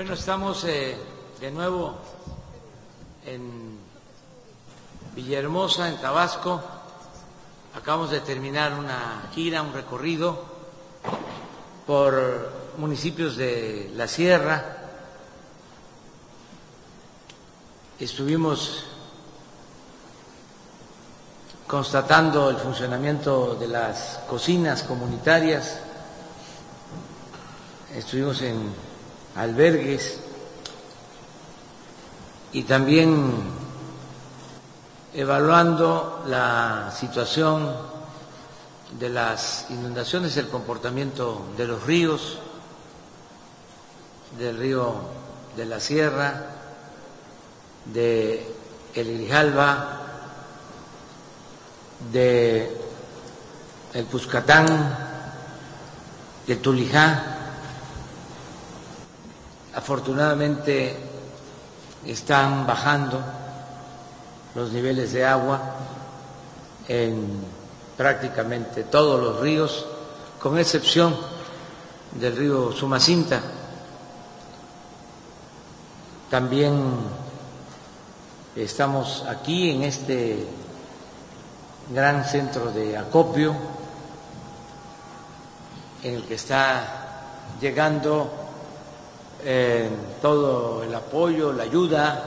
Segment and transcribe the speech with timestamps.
[0.00, 0.96] Bueno, estamos eh,
[1.40, 1.94] de nuevo
[3.26, 3.78] en
[5.14, 6.58] Villahermosa, en Tabasco.
[7.74, 10.42] Acabamos de terminar una gira, un recorrido
[11.86, 14.78] por municipios de la sierra.
[17.98, 18.84] Estuvimos
[21.66, 25.78] constatando el funcionamiento de las cocinas comunitarias.
[27.94, 28.89] Estuvimos en
[29.36, 30.18] albergues
[32.52, 33.32] y también
[35.14, 37.74] evaluando la situación
[38.98, 42.38] de las inundaciones, el comportamiento de los ríos,
[44.38, 44.94] del río
[45.56, 46.46] de la Sierra,
[47.86, 48.46] de
[48.94, 50.00] el Grijalba,
[52.12, 52.76] de
[53.94, 54.96] el Puscatán,
[56.46, 57.29] de Tulijá,
[59.74, 60.96] Afortunadamente
[62.04, 63.20] están bajando
[64.54, 65.60] los niveles de agua
[66.88, 67.44] en
[67.96, 69.86] prácticamente todos los ríos,
[70.40, 71.16] con excepción
[72.12, 73.40] del río Sumacinta.
[76.30, 76.94] También
[78.56, 80.48] estamos aquí en este
[81.92, 83.54] gran centro de acopio
[86.02, 88.39] en el que está llegando
[90.20, 92.24] todo el apoyo, la ayuda,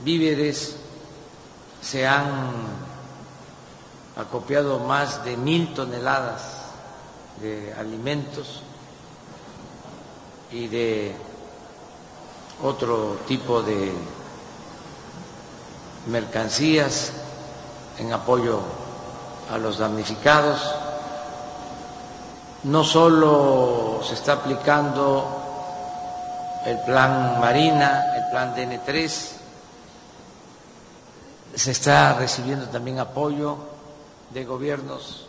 [0.00, 0.76] víveres,
[1.80, 2.28] se han
[4.16, 6.42] acopiado más de mil toneladas
[7.40, 8.62] de alimentos
[10.50, 11.14] y de
[12.62, 13.92] otro tipo de
[16.08, 17.12] mercancías
[17.98, 18.60] en apoyo
[19.50, 20.58] a los damnificados
[22.64, 25.38] no solo se está aplicando
[26.64, 29.32] el plan Marina, el plan DN3,
[31.54, 33.56] se está recibiendo también apoyo
[34.30, 35.26] de gobiernos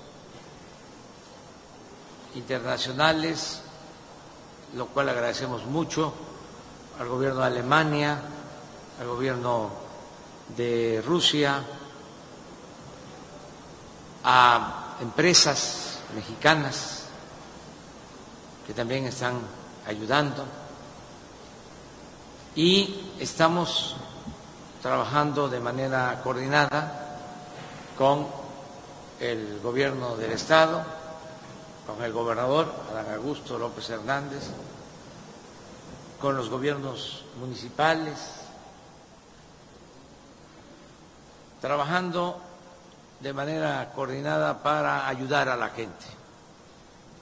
[2.36, 3.62] internacionales,
[4.76, 6.14] lo cual agradecemos mucho
[7.00, 8.20] al gobierno de Alemania,
[9.00, 9.70] al gobierno
[10.58, 11.64] de Rusia,
[14.24, 16.99] a empresas mexicanas
[18.70, 19.42] que también están
[19.88, 20.46] ayudando.
[22.54, 23.96] Y estamos
[24.80, 27.18] trabajando de manera coordinada
[27.98, 28.28] con
[29.20, 30.84] el gobierno del Estado,
[31.88, 34.44] con el gobernador Adán Augusto López Hernández,
[36.22, 38.20] con los gobiernos municipales,
[41.60, 42.40] trabajando
[43.20, 46.19] de manera coordinada para ayudar a la gente.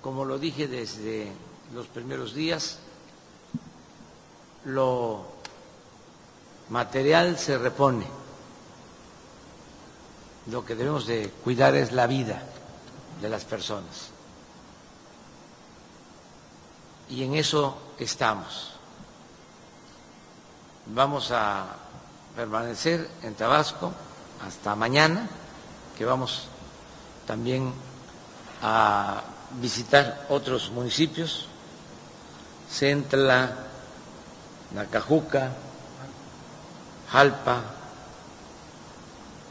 [0.08, 1.30] Como lo dije desde
[1.74, 2.80] los primeros días,
[4.64, 5.26] lo
[6.70, 8.08] material se repone.
[10.50, 12.42] Lo que debemos de cuidar es la vida
[13.22, 14.12] de las personas.
[17.10, 18.72] Y en eso estamos.
[20.86, 21.66] Vamos a
[22.34, 23.92] permanecer en Tabasco
[24.48, 25.28] hasta mañana,
[25.98, 26.48] que vamos
[27.26, 27.74] también
[28.64, 29.22] a
[29.52, 31.48] visitar otros municipios,
[32.70, 33.52] Centla,
[34.74, 35.52] Nacajuca,
[37.12, 37.62] Jalpa.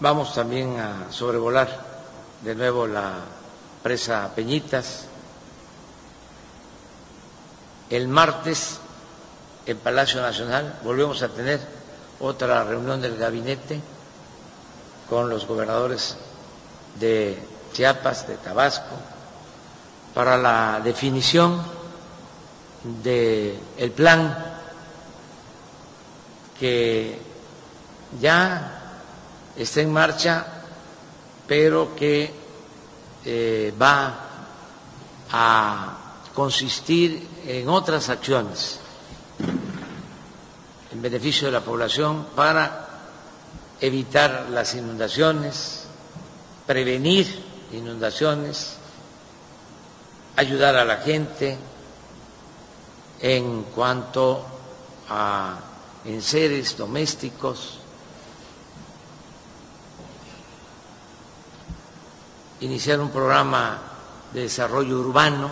[0.01, 1.69] Vamos también a sobrevolar
[2.43, 3.15] de nuevo la
[3.83, 5.07] presa Peñitas.
[7.89, 8.79] El martes
[9.65, 11.61] en Palacio Nacional volvemos a tener
[12.21, 13.81] otra reunión del gabinete
[15.09, 16.17] con los gobernadores
[16.99, 17.39] de
[17.73, 18.97] Chiapas, de Tabasco,
[20.17, 21.61] para la definición
[23.03, 24.35] del el plan
[26.59, 27.19] que
[28.19, 29.03] ya
[29.55, 30.47] está en marcha,
[31.47, 32.33] pero que
[33.27, 34.15] eh, va
[35.33, 35.99] a
[36.35, 38.81] consistir en otras acciones
[40.93, 42.89] en beneficio de la población para
[43.83, 45.85] evitar las inundaciones,
[46.67, 47.27] prevenir
[47.73, 48.76] inundaciones,
[50.37, 51.57] ayudar a la gente
[53.21, 54.45] en cuanto
[55.09, 55.59] a
[56.05, 57.79] enseres domésticos,
[62.61, 63.79] iniciar un programa
[64.33, 65.51] de desarrollo urbano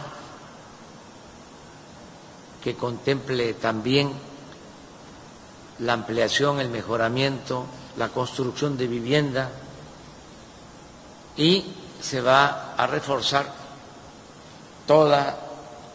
[2.63, 4.13] que contemple también
[5.81, 7.67] la ampliación, el mejoramiento,
[7.97, 9.51] la construcción de vivienda
[11.37, 11.65] y
[12.01, 13.64] se va a reforzar
[14.87, 15.37] toda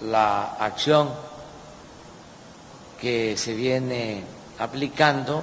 [0.02, 1.10] la acción
[3.00, 4.24] que se viene
[4.58, 5.42] aplicando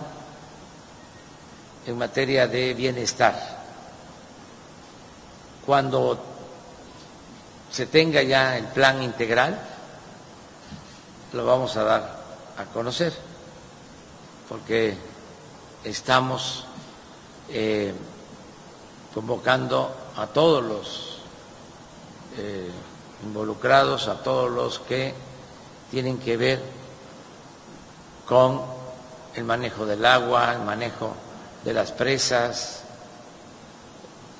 [1.86, 3.64] en materia de bienestar.
[5.64, 6.18] Cuando
[7.70, 9.58] se tenga ya el plan integral,
[11.32, 12.16] lo vamos a dar
[12.58, 13.12] a conocer,
[14.48, 14.96] porque
[15.84, 16.64] estamos
[17.48, 17.92] eh,
[19.14, 21.18] convocando a todos los
[22.38, 22.70] eh,
[23.24, 25.14] involucrados, a todos los que
[25.90, 26.62] tienen que ver
[28.26, 28.62] con
[29.34, 31.14] el manejo del agua, el manejo
[31.64, 32.82] de las presas,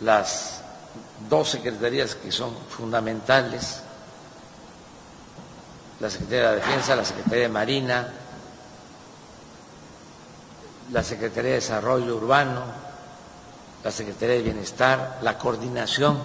[0.01, 0.63] las
[1.29, 3.83] dos secretarías que son fundamentales,
[6.01, 8.13] la Secretaría de Defensa, la Secretaría de Marina,
[10.93, 12.63] la Secretaría de Desarrollo Urbano,
[13.83, 16.19] la Secretaría de Bienestar, la Coordinación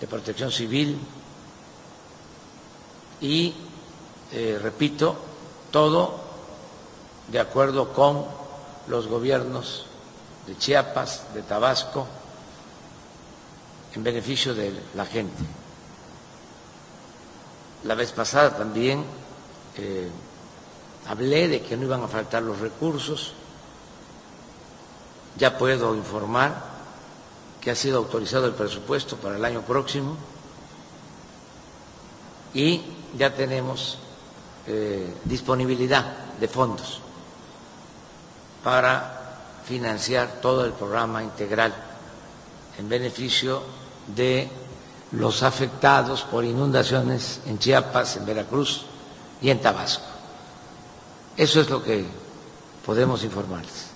[0.00, 1.00] de Protección Civil
[3.22, 3.54] y,
[4.32, 5.16] eh, repito,
[5.70, 6.20] todo
[7.28, 8.26] de acuerdo con
[8.88, 9.86] los gobiernos
[10.46, 12.06] de Chiapas, de Tabasco,
[13.94, 15.42] en beneficio de la gente.
[17.84, 19.04] La vez pasada también
[19.76, 20.10] eh,
[21.06, 23.34] hablé de que no iban a faltar los recursos.
[25.38, 26.72] Ya puedo informar
[27.60, 30.16] que ha sido autorizado el presupuesto para el año próximo
[32.54, 32.82] y
[33.16, 33.98] ya tenemos
[34.66, 36.04] eh, disponibilidad
[36.38, 37.00] de fondos
[38.62, 39.20] para
[39.64, 41.74] financiar todo el programa integral
[42.78, 43.62] en beneficio
[44.14, 44.48] de
[45.12, 48.86] los afectados por inundaciones en Chiapas, en Veracruz
[49.40, 50.06] y en Tabasco.
[51.36, 52.04] Eso es lo que
[52.84, 53.92] podemos informarles.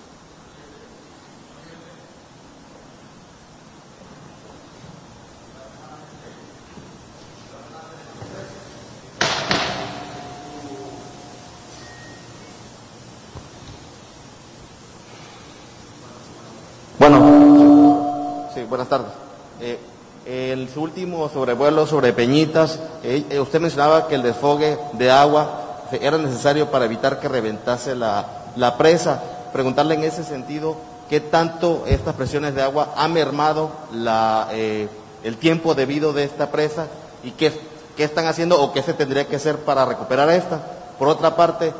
[16.98, 19.12] Bueno, sí, buenas tardes.
[19.60, 19.78] Eh,
[20.26, 25.87] el su último sobrevuelo sobre Peñitas, eh, eh, usted mencionaba que el desfogue de agua
[25.90, 29.23] era necesario para evitar que reventase la, presa.
[29.55, 30.76] Preguntarle en ese sentido,
[31.08, 36.88] ¿qué tanto estas presiones de agua han mermado la, el tiempo debido de esta presa
[37.25, 37.58] y qué,
[37.96, 40.61] qué, están haciendo o qué se tendría que hacer para recuperar esta?
[40.99, 41.73] Por otra parte,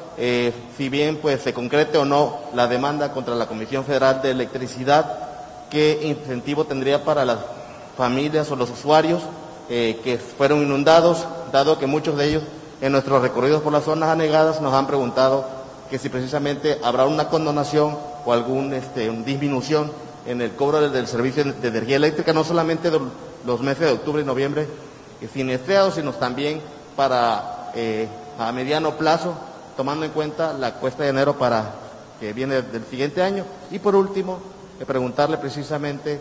[0.79, 5.19] si bien pues se concrete o no la demanda contra la Comisión Federal de Electricidad,
[5.69, 7.41] ¿qué incentivo tendría para las
[7.97, 9.23] familias o los usuarios
[9.69, 12.43] eh, que fueron inundados, dado que muchos de ellos
[12.81, 15.47] en nuestros recorridos por las zonas anegadas nos han preguntado
[15.91, 19.91] que si precisamente habrá una condonación o alguna este, disminución
[20.27, 23.01] en el cobro del, servicio de energía eléctrica, no solamente de
[23.45, 24.67] los meses de octubre y noviembre
[25.33, 26.61] siniestrados, sino también
[26.95, 28.09] para eh,
[28.39, 29.35] a mediano plazo,
[29.77, 31.75] tomando en cuenta la cuesta de enero para
[32.21, 33.45] que viene del siguiente año.
[33.71, 34.39] Y por último,
[34.81, 36.21] eh, preguntarle precisamente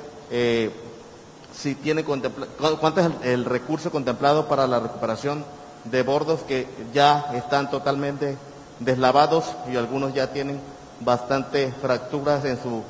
[1.58, 5.46] si tiene cuánto es el, recurso contemplado para la recuperación
[5.86, 8.38] de bordos que ya están totalmente
[8.80, 10.60] deslavados y algunos ya tienen
[11.00, 12.84] bastantes fracturas en, su,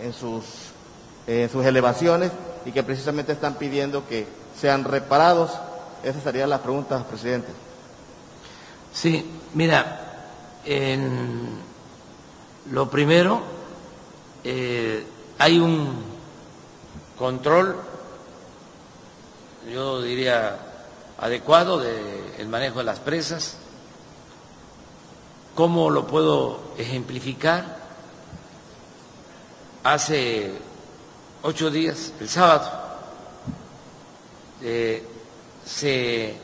[0.00, 0.44] en, sus,
[1.26, 2.30] en sus elevaciones
[2.64, 4.26] y que precisamente están pidiendo que
[4.58, 5.50] sean reparados.
[6.04, 7.48] Esa sería la pregunta, presidente.
[8.92, 10.28] Sí, mira,
[10.64, 11.48] en
[12.70, 13.40] lo primero,
[14.44, 15.04] eh,
[15.38, 16.02] hay un
[17.18, 17.76] control
[19.70, 20.58] yo diría,
[21.18, 23.56] adecuado del manejo de las presas.
[25.54, 27.78] ¿Cómo lo puedo ejemplificar?
[29.84, 30.52] Hace
[31.42, 32.70] ocho días, el sábado,
[34.62, 35.04] eh,
[35.64, 36.36] se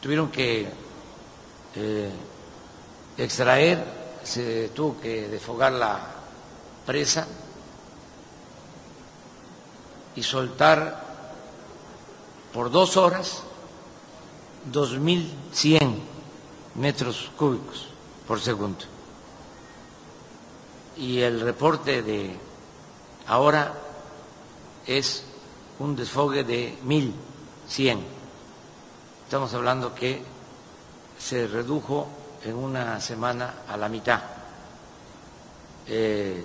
[0.00, 0.68] tuvieron que
[1.74, 2.10] eh,
[3.18, 3.84] extraer,
[4.22, 6.00] se tuvo que desfogar la
[6.86, 7.26] presa
[10.14, 11.09] y soltar
[12.52, 13.42] por dos horas
[14.72, 15.96] 2.100
[16.74, 17.86] metros cúbicos
[18.26, 18.84] por segundo.
[20.96, 22.36] Y el reporte de
[23.26, 23.74] ahora
[24.86, 25.24] es
[25.78, 28.00] un desfogue de 1.100.
[29.24, 30.22] Estamos hablando que
[31.18, 32.08] se redujo
[32.44, 34.20] en una semana a la mitad
[35.86, 36.44] eh,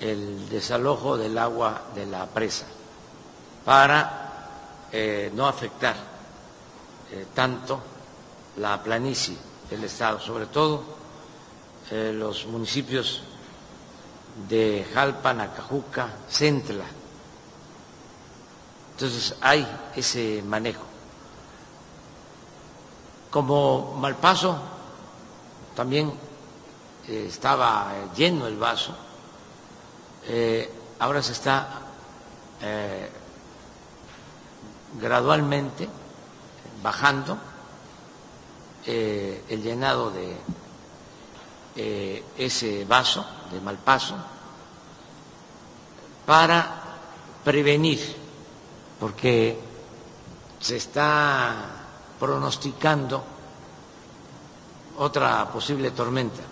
[0.00, 2.66] el desalojo del agua de la presa
[3.64, 4.25] para
[4.92, 5.96] eh, no afectar
[7.10, 7.80] eh, tanto
[8.56, 9.36] la planicie
[9.68, 10.82] del Estado, sobre todo
[11.90, 13.22] eh, los municipios
[14.48, 16.84] de Jalpan, Acajuca, Centla.
[18.92, 20.84] Entonces hay ese manejo.
[23.30, 24.58] Como Malpaso
[25.74, 26.12] también
[27.06, 28.94] estaba lleno el vaso,
[30.98, 31.82] ahora se está
[35.00, 35.88] gradualmente
[36.82, 37.38] bajando
[38.86, 40.36] el llenado de
[42.38, 44.14] ese vaso de mal paso
[46.26, 46.82] para
[47.44, 48.00] prevenir,
[48.98, 49.56] porque
[50.58, 51.54] se está
[52.18, 53.22] pronosticando
[54.98, 56.42] otra posible tormenta,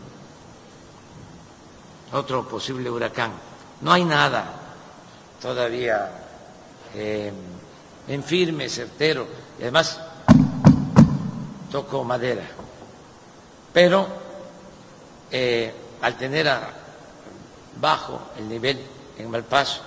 [2.13, 3.33] otro posible huracán.
[3.81, 4.45] No hay nada
[5.43, 6.11] todavía
[6.95, 7.33] eh,
[8.09, 9.27] en firme, certero,
[9.59, 10.01] y además
[11.71, 12.47] toco madera.
[13.73, 14.07] Pero
[15.31, 16.49] eh, al tener
[17.81, 18.81] bajo el nivel
[19.19, 19.81] en Malpaso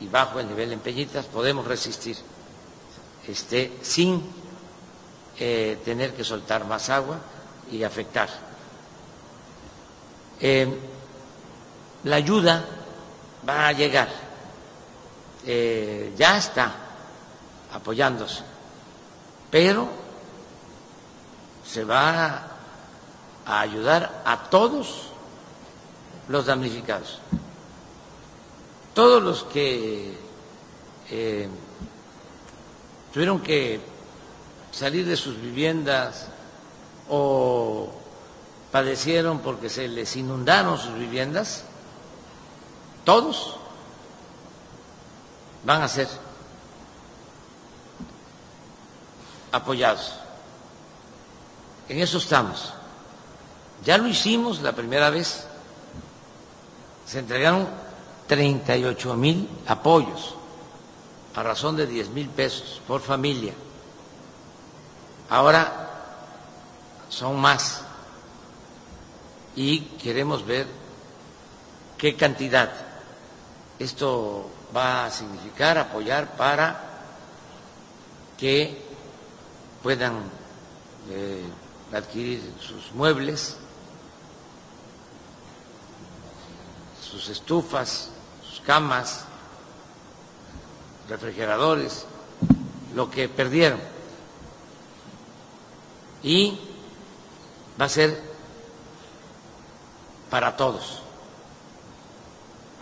[0.00, 2.16] y bajo el nivel en Peñitas, podemos resistir
[3.26, 4.22] este, sin
[5.38, 7.18] eh, tener que soltar más agua
[7.70, 8.28] y afectar.
[10.40, 10.66] Eh,
[12.04, 12.64] la ayuda
[13.48, 14.08] va a llegar,
[15.46, 16.72] eh, ya está
[17.72, 18.42] apoyándose,
[19.50, 19.88] pero
[21.66, 22.46] se va
[23.46, 25.08] a ayudar a todos
[26.28, 27.18] los damnificados,
[28.94, 30.16] todos los que
[31.10, 31.48] eh,
[33.12, 33.80] tuvieron que
[34.70, 36.28] salir de sus viviendas
[37.08, 37.90] o
[38.70, 41.64] padecieron porque se les inundaron sus viviendas,
[43.04, 43.56] todos
[45.64, 46.08] van a ser
[49.52, 50.14] apoyados.
[51.88, 52.72] En eso estamos.
[53.84, 55.46] Ya lo hicimos la primera vez.
[57.06, 57.68] Se entregaron
[58.26, 60.34] 38 mil apoyos
[61.34, 63.52] a razón de 10 mil pesos por familia.
[65.28, 65.90] Ahora
[67.08, 67.82] son más
[69.54, 70.66] y queremos ver
[71.98, 72.72] qué cantidad
[73.78, 76.80] esto va a significar apoyar para
[78.38, 78.91] que
[79.82, 80.14] puedan
[81.10, 81.42] eh,
[81.92, 83.56] adquirir sus muebles,
[87.02, 88.10] sus estufas,
[88.48, 89.24] sus camas,
[91.08, 92.06] refrigeradores,
[92.94, 93.80] lo que perdieron.
[96.22, 96.58] Y
[97.80, 98.22] va a ser
[100.30, 101.02] para todos.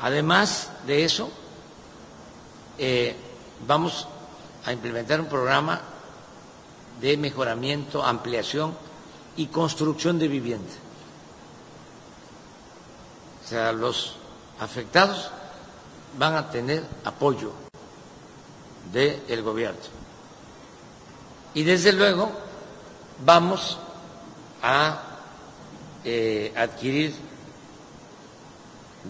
[0.02, 1.30] Además de eso,
[2.78, 3.16] eh,
[3.66, 4.06] vamos
[4.64, 5.80] a implementar un programa
[7.00, 8.76] de mejoramiento, ampliación
[9.36, 10.72] y construcción de vivienda.
[13.44, 14.16] O sea, los
[14.60, 15.30] afectados
[16.18, 17.52] van a tener apoyo
[18.92, 19.80] del gobierno.
[21.54, 22.30] Y desde luego
[23.24, 23.78] vamos
[24.62, 25.02] a
[26.04, 27.14] eh, adquirir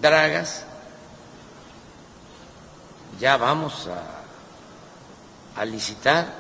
[0.01, 0.65] dragas,
[3.19, 6.40] ya vamos a, a licitar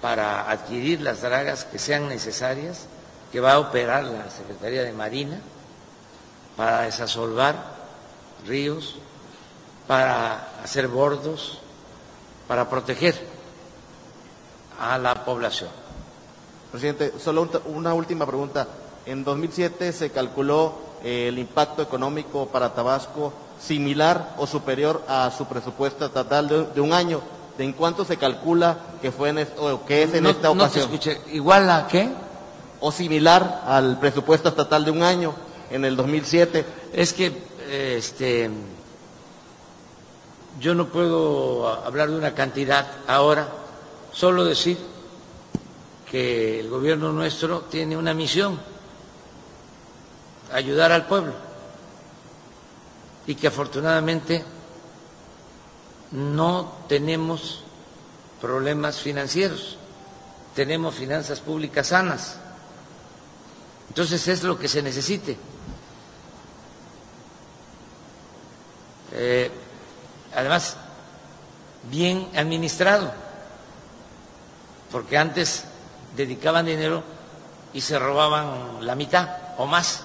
[0.00, 2.86] para adquirir las dragas que sean necesarias,
[3.32, 5.40] que va a operar la Secretaría de Marina
[6.56, 7.56] para desasolvar
[8.46, 8.96] ríos,
[9.86, 11.58] para hacer bordos,
[12.46, 13.14] para proteger
[14.80, 15.70] a la población.
[16.70, 18.66] Presidente, solo una última pregunta.
[19.06, 25.46] En 2007 se calculó eh, el impacto económico para Tabasco similar o superior a su
[25.46, 27.20] presupuesto estatal de, un año.
[27.58, 30.58] ¿En cuánto se calcula que fue en o que es en esta ocasión?
[30.58, 31.20] No te escuché.
[31.32, 32.08] ¿Igual a qué?
[32.80, 35.34] O similar al presupuesto estatal de un año
[35.70, 36.64] en el 2007.
[36.92, 37.32] Es que
[37.70, 38.50] este
[40.60, 43.48] yo no puedo hablar de una cantidad ahora,
[44.12, 44.76] solo decir
[46.10, 48.58] que el gobierno nuestro tiene una misión,
[50.52, 51.32] ayudar al pueblo,
[53.26, 54.44] y que afortunadamente
[56.12, 57.62] no tenemos
[58.40, 59.76] problemas financieros,
[60.54, 62.38] tenemos finanzas públicas sanas.
[63.88, 65.36] Entonces es lo que se necesite.
[69.12, 69.50] Eh,
[70.34, 70.76] además
[71.90, 73.12] bien administrado,
[74.92, 75.64] porque antes
[76.16, 77.02] dedicaban dinero
[77.72, 80.02] y se robaban la mitad o más.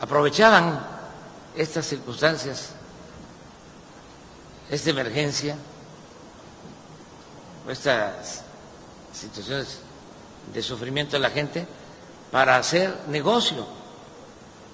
[0.00, 0.84] Aprovechaban
[1.56, 2.70] estas circunstancias,
[4.72, 5.54] esta emergencia,
[7.68, 8.42] estas
[9.12, 9.78] situaciones
[10.52, 11.66] de sufrimiento de la gente
[12.32, 13.66] para hacer negocio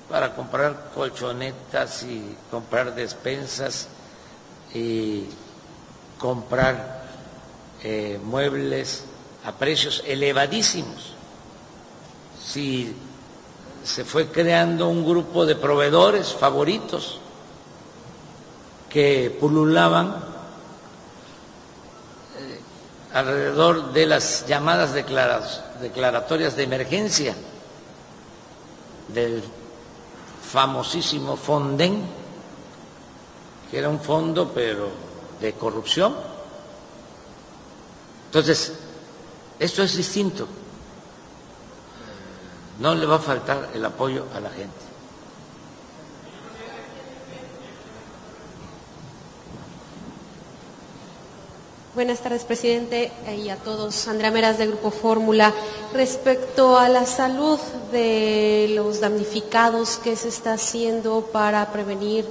[0.08, 3.88] para comprar colchonetas y comprar despensas
[4.72, 5.24] y
[6.18, 7.04] comprar
[7.82, 9.04] eh, muebles
[9.44, 11.14] a precios elevadísimos.
[12.42, 12.94] si
[13.84, 17.20] se fue creando un grupo de proveedores favoritos
[18.88, 20.16] que pululaban
[22.38, 22.60] eh,
[23.14, 27.34] alrededor de las llamadas declaratorias de emergencia
[29.08, 29.42] del
[30.50, 32.02] famosísimo Fonden,
[33.70, 34.88] que era un fondo pero
[35.40, 36.14] de corrupción.
[38.26, 38.72] Entonces,
[39.58, 40.46] esto es distinto.
[42.78, 44.87] No le va a faltar el apoyo a la gente.
[51.98, 53.10] Buenas tardes, presidente,
[53.44, 54.06] y a todos.
[54.06, 55.52] Andrea Meras, de Grupo Fórmula.
[55.92, 57.58] Respecto a la salud
[57.90, 62.24] de los damnificados, ¿qué se está haciendo para prevenir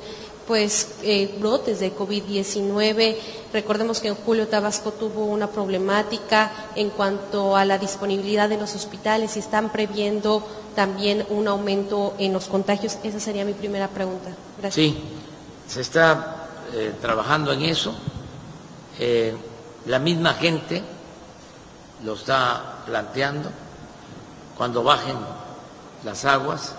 [0.47, 3.17] pues eh, brotes de COVID-19.
[3.51, 8.74] Recordemos que en julio Tabasco tuvo una problemática en cuanto a la disponibilidad de los
[8.74, 10.47] hospitales y están previendo
[10.77, 13.00] también un aumento en los contagios.
[13.03, 14.29] Esa sería mi primera pregunta.
[14.62, 14.75] Gracias.
[14.75, 14.97] Sí,
[15.67, 17.93] se está eh, trabajando en eso.
[18.97, 19.36] Eh,
[19.88, 20.84] la misma gente
[22.03, 23.50] lo está planteando.
[24.58, 25.17] Cuando bajen
[26.03, 26.74] las aguas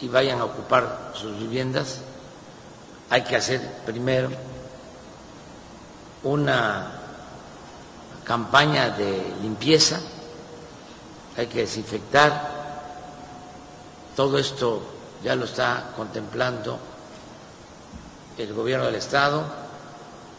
[0.00, 2.00] y vayan a ocupar sus viviendas,
[3.08, 4.28] hay que hacer primero
[6.24, 6.92] una
[8.24, 10.00] campaña de limpieza,
[11.36, 12.56] hay que desinfectar,
[14.16, 14.82] todo esto
[15.22, 16.78] ya lo está contemplando
[18.36, 19.44] el gobierno del Estado,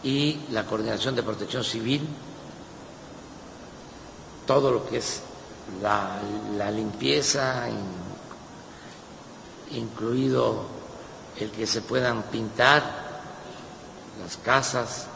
[0.03, 2.07] y la Coordinación de Protección Civil,
[4.45, 5.21] todo lo que es
[5.81, 7.67] la, limpieza,
[9.71, 10.65] incluido
[11.39, 12.83] el que se puedan pintar
[14.21, 15.07] las casas,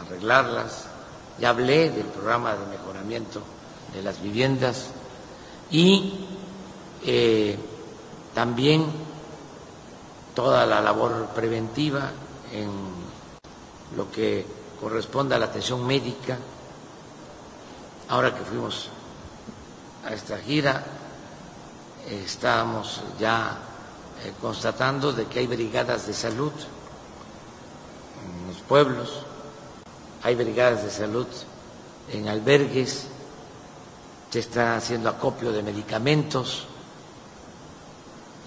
[0.00, 0.86] arreglarlas.
[1.38, 3.40] Ya hablé del programa de mejoramiento
[3.94, 4.88] de las viviendas
[5.70, 6.26] y
[7.04, 7.58] eh,
[8.34, 8.84] también
[10.34, 12.10] toda la labor preventiva
[12.52, 12.89] en
[13.96, 14.46] lo que
[14.80, 16.38] corresponde a la atención médica.
[18.08, 18.88] Ahora que fuimos
[20.04, 20.84] a esta gira,
[22.08, 23.58] estamos ya
[24.24, 26.52] eh, constatando de que hay brigadas de salud
[28.24, 29.22] en los pueblos,
[30.22, 31.26] hay brigadas de salud
[32.12, 33.06] en albergues,
[34.30, 36.66] se está haciendo acopio de medicamentos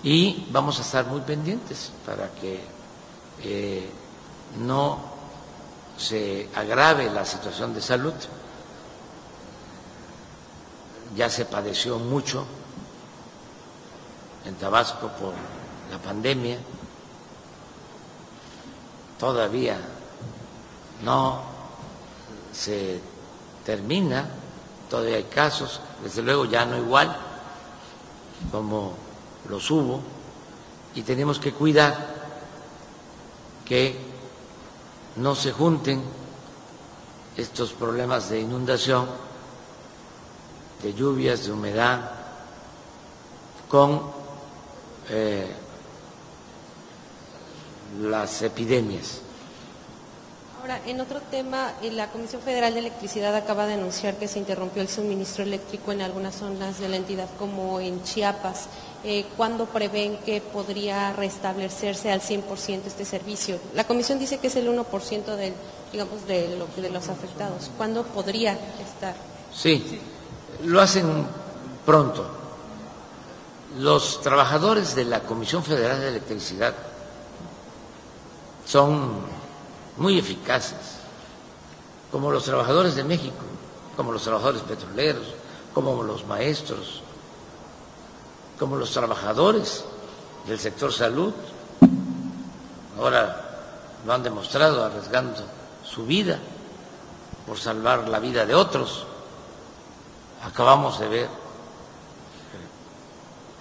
[0.04, 2.60] y vamos a estar muy pendientes para que
[3.42, 3.90] eh,
[4.60, 5.13] no
[5.98, 8.14] se agrave la situación de salud.
[11.16, 12.46] Ya se padeció mucho
[14.46, 15.34] en Tabasco por
[15.92, 16.58] la pandemia.
[19.20, 19.78] Todavía
[21.04, 21.42] no
[22.52, 23.00] se
[23.66, 24.28] termina,
[24.90, 27.16] todavía hay casos, desde luego ya no igual
[28.52, 28.94] como
[29.50, 30.02] los hubo,
[30.96, 31.96] y tenemos que cuidar
[33.66, 34.13] que
[35.16, 36.02] no se junten
[37.38, 39.08] estos problemas de inundación,
[40.82, 42.12] de lluvias, de humedad,
[43.70, 44.02] con
[45.10, 45.48] eh,
[48.02, 49.22] las epidemias.
[50.62, 54.40] Ahora, en otro tema, eh, la Comisión Federal de Electricidad acaba de anunciar que se
[54.40, 58.68] interrumpió el suministro eléctrico en algunas zonas de la entidad, como en Chiapas.
[59.06, 63.60] Eh, ¿Cuándo prevén que podría restablecerse al 100% este servicio?
[63.76, 65.54] La Comisión dice que es el 1% del,
[65.92, 67.70] digamos, de, de los afectados.
[67.76, 69.14] ¿Cuándo podría estar?
[69.54, 70.00] Sí,
[70.64, 71.28] lo hacen
[71.86, 72.26] pronto.
[73.78, 76.74] Los trabajadores de la Comisión Federal de Electricidad
[78.66, 79.12] son
[79.98, 80.78] muy eficaces,
[82.10, 83.44] como los trabajadores de México,
[83.98, 85.26] como los trabajadores petroleros,
[85.74, 87.03] como los maestros,
[88.64, 89.84] como los trabajadores
[90.48, 91.34] del sector salud.
[92.98, 93.60] Ahora
[94.06, 95.44] lo han demostrado arriesgando
[95.84, 96.40] su vida
[97.46, 99.06] por salvar la vida de otros.
[100.46, 101.30] Acabamos de ver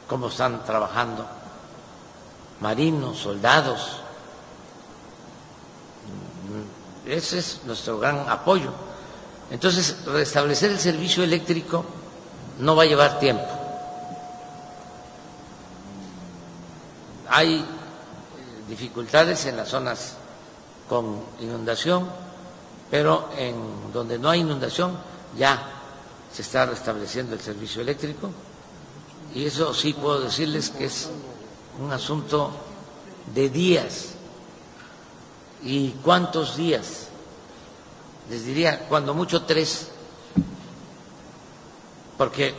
[0.07, 1.27] cómo están trabajando
[2.61, 3.97] marinos, soldados,
[7.05, 8.71] Ese es nuestro gran apoyo.
[9.51, 11.85] Entonces, restablecer el servicio eléctrico
[12.61, 13.62] no va a llevar tiempo.
[17.35, 17.65] Hay eh,
[18.69, 20.17] dificultades en las zonas
[20.87, 22.07] con inundación,
[22.91, 24.99] pero en donde no hay inundación
[25.39, 25.67] ya
[26.31, 28.31] se está restableciendo el servicio eléctrico.
[29.35, 31.09] Y eso sí puedo decirles que es
[31.83, 32.51] un asunto
[33.35, 34.09] de días.
[35.63, 37.07] ¿Y cuántos días?
[38.29, 39.89] Les diría, cuando mucho tres,
[42.19, 42.55] porque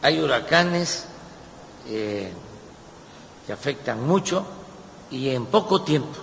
[0.00, 1.06] hay huracanes
[1.88, 2.32] eh,
[3.46, 4.44] que afectan mucho
[5.10, 6.18] y en poco tiempo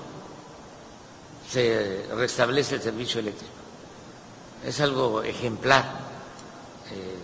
[1.49, 3.53] se restablece el servicio eléctrico.
[4.65, 5.83] Es algo ejemplar
[6.91, 7.17] eh,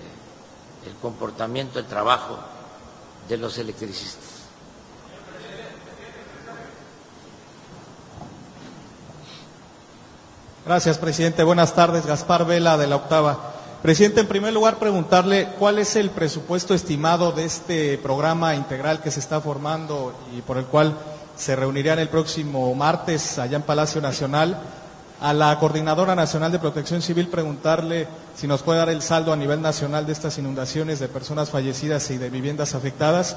[0.85, 2.39] el comportamiento, el trabajo
[3.27, 4.33] de los electricistas.
[10.65, 11.43] Gracias, presidente.
[11.43, 12.05] Buenas tardes.
[12.05, 13.52] Gaspar Vela, de la Octava.
[13.83, 19.11] Presidente, en primer lugar, preguntarle cuál es el presupuesto estimado de este programa integral que
[19.11, 20.97] se está formando y por el cual
[21.35, 24.57] se reunirían el próximo martes allá en Palacio Nacional.
[25.19, 29.35] A la Coordinadora Nacional de Protección Civil preguntarle si nos puede dar el saldo a
[29.35, 33.35] nivel nacional de estas inundaciones de personas fallecidas y de viviendas afectadas.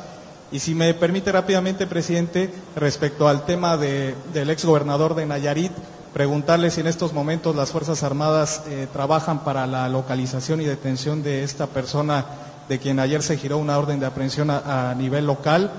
[0.52, 5.72] Y si me permite rápidamente, presidente, respecto al tema de, del exgobernador de Nayarit,
[6.12, 11.22] preguntarle si en estos momentos las Fuerzas Armadas eh, trabajan para la localización y detención
[11.22, 12.24] de esta persona
[12.68, 15.70] de quien ayer se giró una orden de aprehensión a, nivel local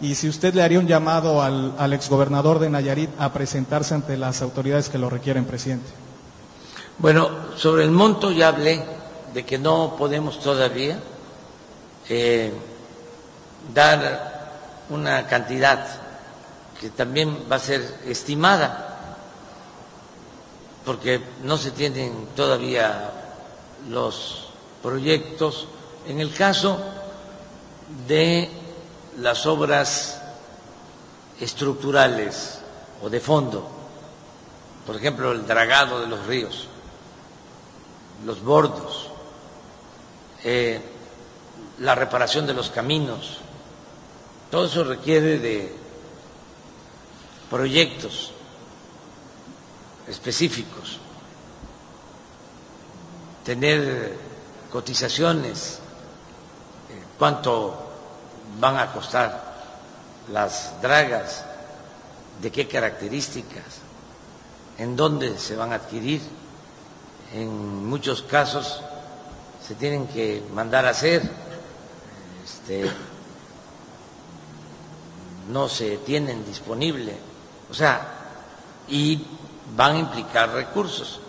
[0.00, 4.16] y si usted le haría un llamado al, al, exgobernador de Nayarit a presentarse ante
[4.16, 5.90] las autoridades que lo requieren, presidente.
[6.98, 8.82] Bueno, sobre el monto ya hablé
[9.32, 10.98] de que no podemos todavía
[12.08, 12.52] eh,
[13.72, 14.42] dar
[14.90, 15.86] una cantidad
[16.80, 18.91] que también va a ser estimada
[20.84, 23.10] porque no se tienen todavía
[23.88, 24.48] los
[24.82, 25.68] proyectos.
[26.06, 26.78] En el caso
[28.06, 28.50] de
[29.18, 30.20] las obras
[31.40, 32.58] estructurales
[33.02, 33.68] o de fondo,
[34.86, 36.66] por ejemplo, el dragado de los ríos,
[38.26, 39.08] los bordos,
[40.42, 40.80] eh,
[41.78, 43.38] la reparación de los caminos,
[44.50, 45.74] todo eso requiere de
[47.48, 48.31] proyectos
[50.08, 50.98] específicos,
[53.44, 54.16] tener
[54.70, 55.78] cotizaciones,
[56.90, 57.76] eh, cuánto
[58.58, 59.52] van a costar
[60.32, 61.44] las dragas,
[62.40, 63.80] de qué características,
[64.78, 66.20] en dónde se van a adquirir.
[67.34, 68.80] En muchos casos
[69.66, 71.22] se tienen que mandar a hacer,
[72.44, 72.90] este,
[75.48, 77.16] no se tienen disponible,
[77.70, 78.06] o sea,
[78.88, 79.24] y
[79.76, 81.20] van a implicar recursos.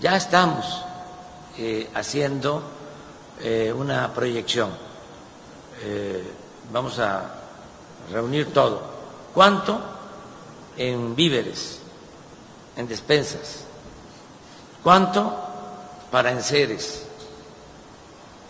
[0.00, 0.82] Ya estamos
[1.58, 2.62] eh, haciendo
[3.40, 4.70] eh, una proyección.
[5.82, 6.32] Eh,
[6.72, 7.24] vamos a
[8.10, 8.82] reunir todo.
[9.34, 9.80] ¿Cuánto?
[10.76, 11.80] En víveres,
[12.76, 13.64] en despensas.
[14.82, 15.36] ¿Cuánto?
[16.10, 17.04] Para enseres.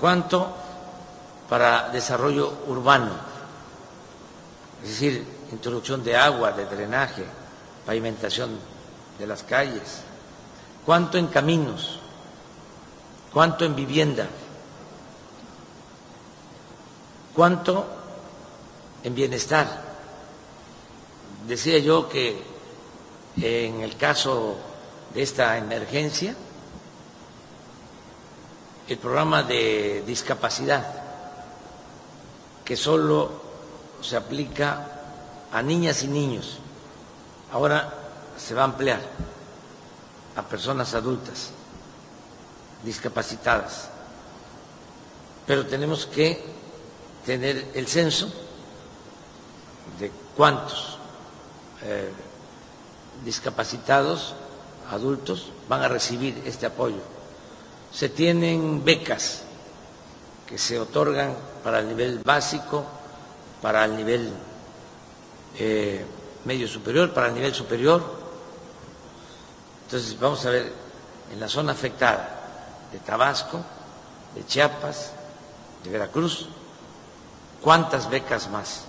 [0.01, 0.49] ¿Cuánto?
[1.49, 3.11] Para desarrollo urbano.
[4.83, 7.25] Es decir, introducción de agua, de drenaje,
[7.85, 8.72] pavimentación
[9.23, 10.01] de las calles,
[10.85, 12.01] cuánto en caminos,
[13.33, 14.27] cuánto en vivienda,
[17.33, 17.87] cuánto
[19.05, 19.81] en bienestar.
[21.47, 22.43] Decía yo que
[23.37, 24.57] en el caso
[25.15, 26.35] de esta emergencia,
[28.89, 30.85] el programa de discapacidad,
[32.65, 33.41] que solo
[34.01, 34.89] se aplica
[35.53, 36.59] a niñas y niños,
[37.53, 38.02] ahora
[38.37, 39.01] se va a ampliar
[40.37, 41.51] a personas adultas
[42.85, 43.89] discapacitadas,
[45.47, 46.43] pero tenemos que
[47.25, 48.29] tener el censo
[49.99, 50.99] de cuántos
[51.83, 52.11] eh,
[53.25, 54.35] discapacitados
[54.91, 57.01] adultos van a recibir este apoyo.
[57.93, 59.43] Se tienen becas
[60.47, 62.85] que se otorgan para el nivel básico,
[63.61, 64.33] para el nivel
[65.59, 66.05] eh,
[66.45, 68.22] medio superior, para el nivel superior,
[69.93, 70.73] entonces vamos a ver
[71.31, 72.41] en la zona afectada
[72.91, 73.61] de Tabasco,
[74.35, 75.13] de Chiapas,
[75.85, 76.47] de Veracruz,
[77.61, 78.85] cuántas becas más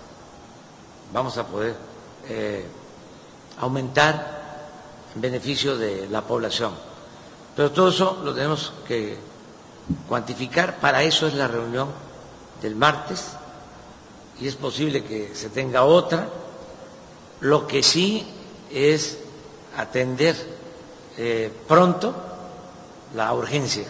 [1.11, 1.75] vamos a poder
[2.29, 2.65] eh,
[3.59, 4.69] aumentar
[5.13, 6.71] en beneficio de la población.
[7.53, 9.17] Pero todo eso lo tenemos que
[10.07, 11.89] cuantificar, para eso es la reunión
[12.61, 13.25] del martes
[14.39, 16.29] y es posible que se tenga otra.
[17.41, 18.25] Lo que sí
[18.71, 19.17] es
[19.75, 20.52] atender
[21.17, 22.13] eh, pronto
[23.15, 23.85] la urgencia.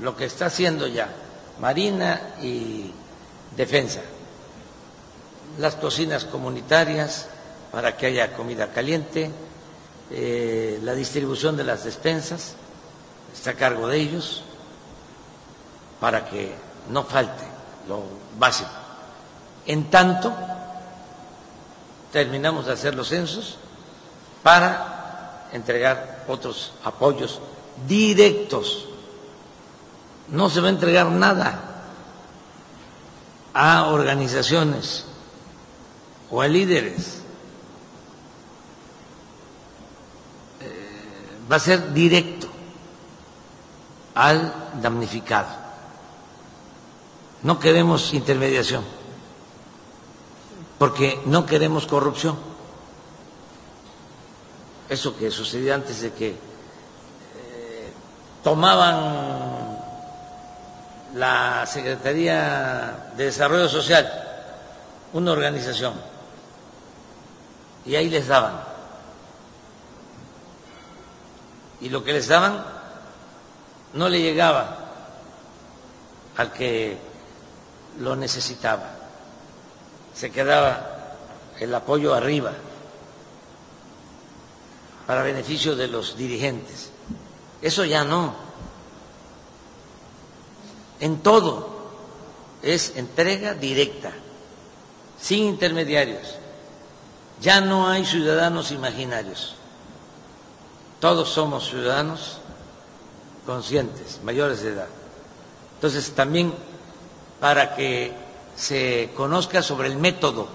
[0.00, 1.08] Lo que está haciendo ya
[1.60, 2.92] Marina y
[3.56, 4.00] Defensa,
[5.58, 7.28] las cocinas comunitarias
[7.70, 9.30] para que haya comida caliente,
[10.10, 12.54] eh, la distribución de las despensas
[13.32, 14.42] está a cargo de ellos
[16.00, 16.54] para que
[16.88, 17.44] no falte
[17.88, 18.02] lo
[18.38, 18.70] básico.
[19.66, 20.34] En tanto,
[22.10, 23.58] terminamos de hacer los censos
[24.42, 27.40] para entregar otros apoyos
[27.86, 28.86] directos
[30.28, 31.72] no se va a entregar nada
[33.52, 35.04] a organizaciones
[36.30, 37.20] o a líderes.
[40.60, 42.48] Eh, va a ser directo
[44.14, 45.48] al damnificado.
[47.42, 48.84] No queremos intermediación,
[50.78, 52.51] porque no queremos corrupción.
[54.92, 56.36] Eso que sucedía antes de que eh,
[58.44, 59.78] tomaban
[61.14, 64.04] la Secretaría de Desarrollo Social,
[65.14, 65.94] una organización,
[67.86, 68.60] y ahí les daban.
[71.80, 72.62] Y lo que les daban
[73.94, 74.76] no le llegaba
[76.36, 76.98] al que
[77.98, 78.90] lo necesitaba.
[80.14, 80.86] Se quedaba
[81.60, 82.52] el apoyo arriba
[85.06, 86.90] para beneficio de los dirigentes.
[87.60, 88.34] Eso ya no.
[91.00, 91.68] En todo
[92.62, 94.12] es entrega directa,
[95.20, 96.36] sin intermediarios.
[97.40, 99.56] Ya no hay ciudadanos imaginarios.
[101.00, 102.38] Todos somos ciudadanos
[103.44, 104.88] conscientes, mayores de edad.
[105.74, 106.54] Entonces, también
[107.40, 108.12] para que
[108.54, 110.46] se conozca sobre el método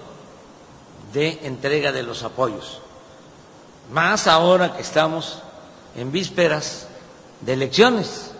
[1.12, 2.80] de entrega de los apoyos.
[3.90, 5.38] Más ahora que estamos
[5.96, 6.86] en vísperas
[7.40, 8.32] de elecciones.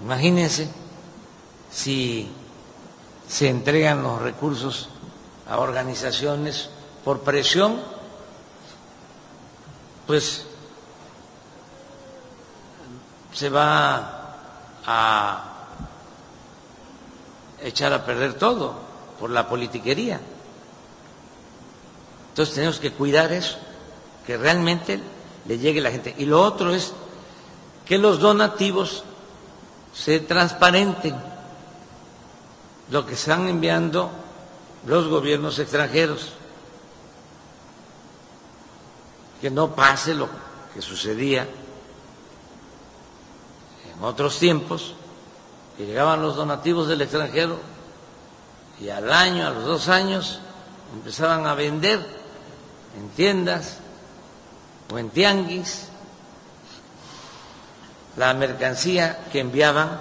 [0.00, 0.68] Imagínense
[1.70, 2.30] si
[3.28, 4.88] se entregan los recursos
[5.48, 6.68] a organizaciones
[7.04, 7.80] por presión,
[10.06, 10.44] pues
[13.32, 14.36] se va
[14.86, 15.44] a
[17.62, 18.74] echar a perder todo
[19.18, 20.20] por la politiquería.
[22.28, 23.58] Entonces tenemos que cuidar eso,
[24.26, 25.00] que realmente
[25.46, 26.14] le llegue la gente.
[26.18, 26.92] Y lo otro es
[27.84, 29.04] que los donativos
[29.94, 31.14] se transparenten,
[32.90, 34.10] lo que están enviando
[34.86, 36.32] los gobiernos extranjeros,
[39.40, 40.28] que no pase lo
[40.72, 41.48] que sucedía
[43.94, 44.94] en otros tiempos,
[45.76, 47.58] que llegaban los donativos del extranjero
[48.80, 50.40] y al año, a los dos años,
[50.94, 51.98] empezaban a vender
[52.96, 53.78] en tiendas
[54.90, 55.88] o en tianguis
[58.16, 60.00] la mercancía que enviaban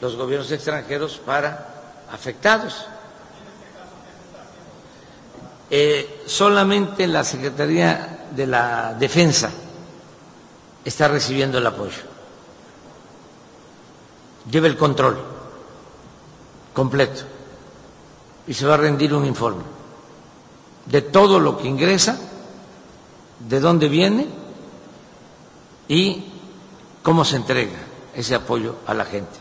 [0.00, 2.86] los gobiernos extranjeros para afectados.
[5.70, 9.50] Eh, solamente la Secretaría de la Defensa
[10.84, 12.18] está recibiendo el apoyo
[14.50, 15.18] lleva el control
[16.72, 17.22] completo
[18.46, 19.62] y se va a rendir un informe
[20.86, 22.18] de todo lo que ingresa,
[23.40, 24.26] de dónde viene
[25.88, 26.24] y
[27.02, 27.78] cómo se entrega
[28.14, 29.38] ese apoyo a la gente.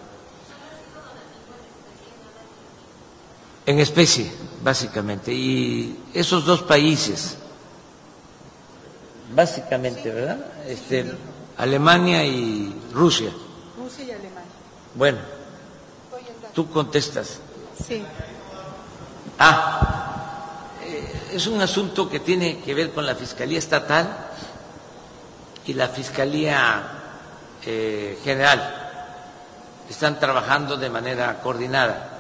[3.66, 4.32] En especie,
[4.64, 5.34] básicamente.
[5.34, 7.38] Y esos dos países,
[9.36, 10.40] básicamente, ¿verdad?
[10.68, 11.12] Este,
[11.58, 13.32] Alemania y Rusia.
[13.78, 14.52] Rusia y Alemania.
[14.96, 15.18] Bueno,
[16.54, 17.40] tú contestas.
[17.86, 18.02] Sí.
[19.38, 19.97] Ah,
[21.34, 24.30] es un asunto que tiene que ver con la Fiscalía Estatal
[25.66, 26.92] y la Fiscalía
[27.66, 28.84] eh, General.
[29.90, 32.14] Están trabajando de manera coordinada.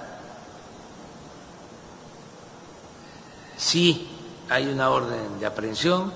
[3.58, 4.08] Sí
[4.50, 6.12] hay una orden de aprehensión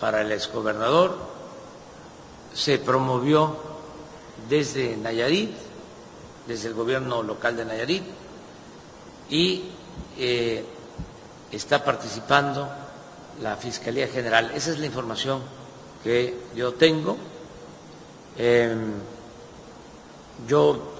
[0.00, 1.16] para el exgobernador.
[2.54, 3.56] Se promovió
[4.48, 5.50] desde Nayarit,
[6.46, 8.04] desde el gobierno local de Nayarit,
[9.30, 9.64] y
[10.18, 10.64] eh,
[11.52, 12.68] está participando
[13.42, 14.50] la Fiscalía General.
[14.54, 15.42] Esa es la información
[16.02, 17.16] que yo tengo.
[18.38, 18.94] Em,
[20.48, 20.94] yo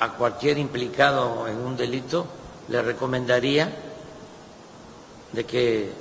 [0.00, 2.26] a cualquier implicado en un delito
[2.68, 3.72] le recomendaría
[5.32, 5.92] de que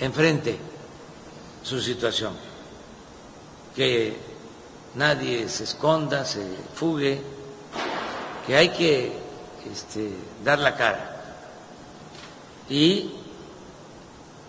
[0.00, 0.58] enfrente
[1.62, 2.32] su situación
[3.74, 4.16] que
[4.94, 6.42] nadie se esconda, se
[6.74, 7.20] fugue,
[8.46, 9.12] que hay que
[9.70, 10.10] este,
[10.42, 11.15] dar la cara
[12.68, 13.10] y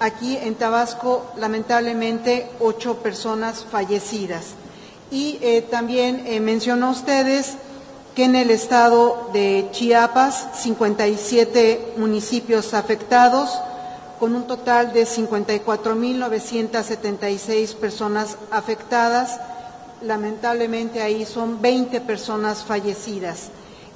[0.00, 4.54] Aquí en Tabasco, lamentablemente, ocho personas fallecidas.
[5.10, 7.54] Y eh, también eh, mencionó ustedes
[8.16, 13.56] que en el estado de Chiapas, 57 municipios afectados,
[14.18, 19.38] con un total de 54.976 personas afectadas.
[20.02, 23.50] Lamentablemente ahí son 20 personas fallecidas.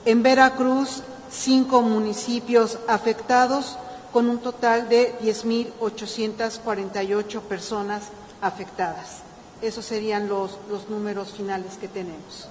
[0.09, 3.77] En Veracruz, cinco municipios afectados,
[4.11, 8.05] con un total de 10.848 personas
[8.41, 9.19] afectadas.
[9.61, 12.49] Esos serían los, los números finales que tenemos.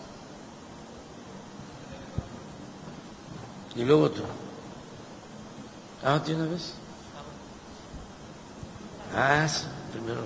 [3.76, 4.22] Y luego tú.
[6.04, 6.74] Ah, ¿de una vez?
[9.16, 10.22] Ah, sí, primero.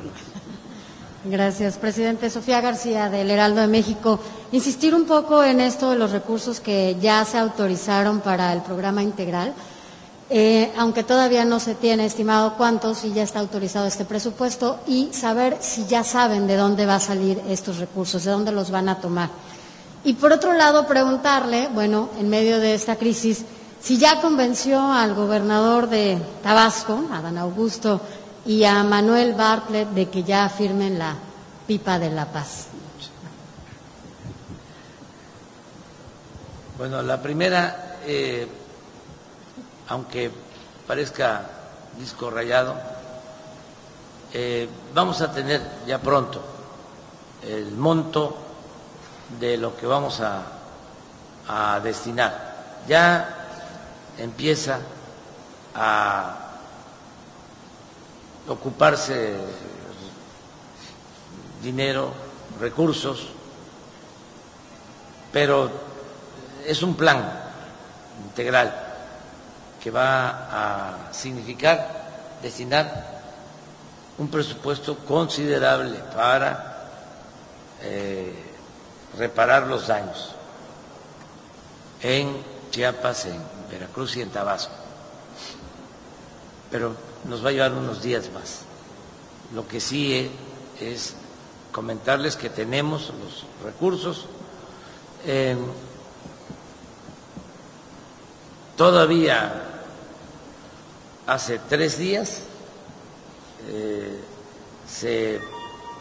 [1.23, 2.31] Gracias, presidente.
[2.31, 4.19] Sofía García, del Heraldo de México.
[4.51, 9.03] Insistir un poco en esto de los recursos que ya se autorizaron para el programa
[9.03, 9.53] integral,
[10.31, 15.09] eh, aunque todavía no se tiene estimado cuántos y ya está autorizado este presupuesto, y
[15.13, 18.89] saber si ya saben de dónde va a salir estos recursos, de dónde los van
[18.89, 19.29] a tomar.
[20.03, 23.45] Y por otro lado, preguntarle, bueno, en medio de esta crisis,
[23.79, 28.01] si ya convenció al gobernador de Tabasco, a Dan Augusto,
[28.45, 31.15] y a Manuel Bartlett de que ya firmen la
[31.67, 32.67] pipa de la paz.
[36.77, 38.47] Bueno, la primera, eh,
[39.89, 40.31] aunque
[40.87, 41.47] parezca
[41.99, 42.75] disco rayado,
[44.33, 46.41] eh, vamos a tener ya pronto
[47.43, 48.37] el monto
[49.39, 50.57] de lo que vamos a,
[51.83, 52.81] destinar.
[52.87, 53.27] Ya
[54.17, 54.79] empieza
[55.75, 56.40] a
[58.47, 59.35] ocuparse
[61.61, 62.11] dinero,
[62.59, 63.27] recursos,
[65.31, 65.69] pero
[66.65, 67.23] es un plan
[68.23, 68.73] integral
[69.81, 73.21] que va a significar destinar
[74.17, 76.89] un presupuesto considerable para
[77.81, 78.33] eh,
[79.17, 80.35] reparar los daños
[82.01, 84.73] en Chiapas, en Veracruz y en Tabasco.
[86.69, 88.61] Pero nos va a llevar unos días más.
[89.53, 90.31] Lo que sí
[90.79, 91.15] es
[91.71, 94.27] comentarles que tenemos los recursos.
[98.75, 99.71] todavía
[101.27, 102.41] hace tres días
[103.67, 104.19] eh,
[104.89, 105.39] se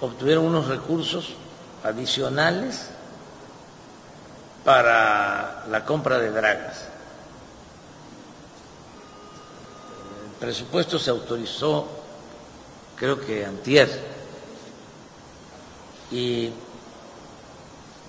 [0.00, 1.34] obtuvieron unos recursos
[1.84, 2.86] adicionales
[4.64, 6.84] para la compra de dragas.
[10.26, 11.86] El presupuesto se autorizó,
[12.96, 13.88] creo que antier,
[16.10, 16.50] y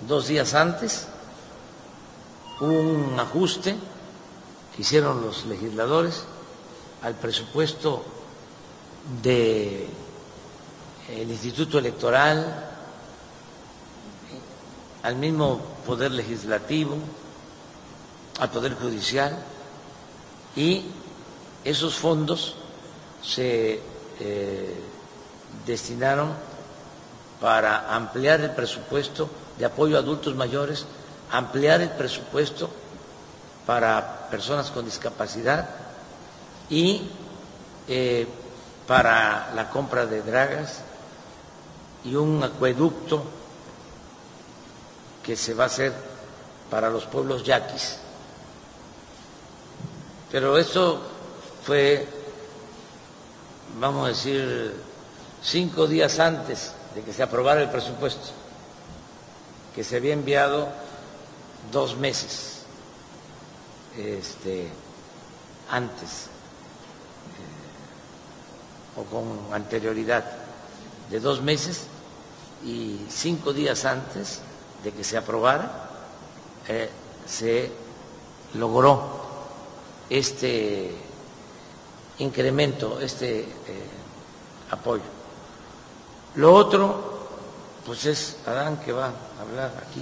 [0.07, 1.07] dos días antes
[2.59, 3.75] hubo un ajuste
[4.75, 6.23] que hicieron los legisladores
[7.03, 8.03] al presupuesto
[9.21, 9.89] del
[11.29, 12.69] Instituto Electoral,
[15.03, 16.95] al mismo Poder Legislativo,
[18.39, 19.37] al Poder Judicial,
[20.55, 20.85] y
[21.63, 22.55] esos fondos
[23.23, 23.81] se
[24.19, 24.81] eh,
[25.65, 26.33] destinaron
[27.39, 30.85] para ampliar el presupuesto de apoyo a adultos mayores,
[31.31, 32.69] ampliar el presupuesto
[33.65, 35.69] para personas con discapacidad
[36.69, 37.09] y
[37.87, 38.27] eh,
[38.87, 40.81] para la compra de dragas
[42.03, 43.23] y un acueducto
[45.23, 45.93] que se va a hacer
[46.69, 47.97] para los pueblos yaquis.
[50.31, 51.10] Pero eso
[51.65, 52.07] fue,
[53.79, 54.73] vamos a decir,
[55.43, 58.29] cinco días antes de que se aprobara el presupuesto,
[59.75, 60.69] que se había enviado
[61.71, 62.63] dos meses
[63.97, 64.67] este,
[65.69, 66.27] antes
[68.95, 70.25] eh, o con anterioridad
[71.09, 71.87] de dos meses
[72.65, 74.41] y cinco días antes
[74.83, 75.89] de que se aprobara,
[76.67, 76.89] eh,
[77.27, 77.71] se
[78.55, 79.21] logró
[80.09, 81.10] este
[82.19, 83.45] incremento, este eh,
[84.69, 85.03] apoyo.
[86.35, 87.11] Lo otro,
[87.85, 90.01] pues es Adán que va a hablar aquí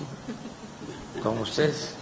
[1.22, 1.94] con ustedes.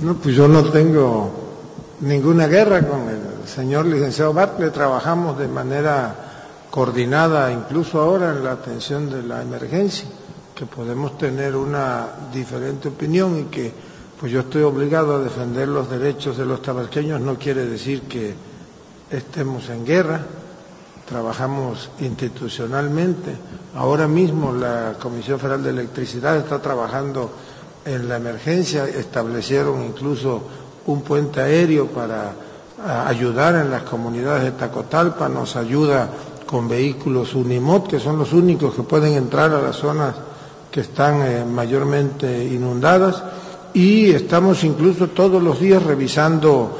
[0.00, 1.30] No, pues yo no tengo
[2.00, 6.14] ninguna guerra con el señor licenciado Bartlett, trabajamos de manera
[6.70, 10.08] coordinada, incluso ahora en la atención de la emergencia,
[10.54, 13.89] que podemos tener una diferente opinión y que
[14.20, 18.34] pues yo estoy obligado a defender los derechos de los tabasqueños, no quiere decir que
[19.10, 20.20] estemos en guerra,
[21.08, 23.34] trabajamos institucionalmente.
[23.74, 27.30] Ahora mismo la Comisión Federal de Electricidad está trabajando
[27.86, 30.42] en la emergencia, establecieron incluso
[30.84, 32.34] un puente aéreo para
[33.06, 36.10] ayudar en las comunidades de Tacotalpa, nos ayuda
[36.44, 40.14] con vehículos Unimod, que son los únicos que pueden entrar a las zonas
[40.70, 43.22] que están eh, mayormente inundadas,
[43.74, 46.76] y estamos incluso todos los días revisando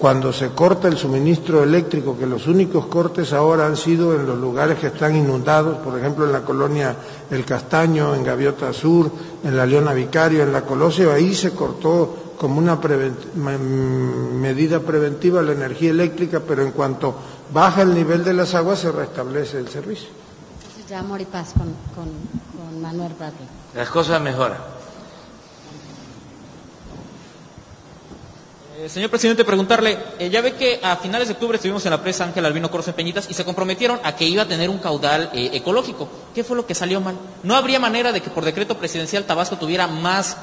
[0.00, 4.38] cuando se corta el suministro eléctrico, que los únicos cortes ahora han sido en los
[4.38, 6.96] lugares que están inundados, por ejemplo en la colonia
[7.30, 9.10] El Castaño, en Gaviota Sur,
[9.44, 12.80] en la Leona Vicario, en la Colosio, ahí se cortó como una
[14.40, 17.14] medida preventiva la energía eléctrica, pero en cuanto
[17.52, 20.08] baja el nivel de las aguas se restablece el servicio.
[20.62, 23.46] Entonces ya amor y paz con, con Manuel Bradley.
[23.74, 24.79] Las cosas mejoran.
[28.80, 32.02] Eh, señor presidente, preguntarle, eh, ya ve que a finales de octubre estuvimos en la
[32.02, 34.78] presa Ángel Albino Corso en Peñitas y se comprometieron a que iba a tener un
[34.78, 36.08] caudal eh, ecológico.
[36.34, 37.14] ¿Qué fue lo que salió mal?
[37.42, 40.38] ¿No habría manera de que por decreto presidencial Tabasco tuviera más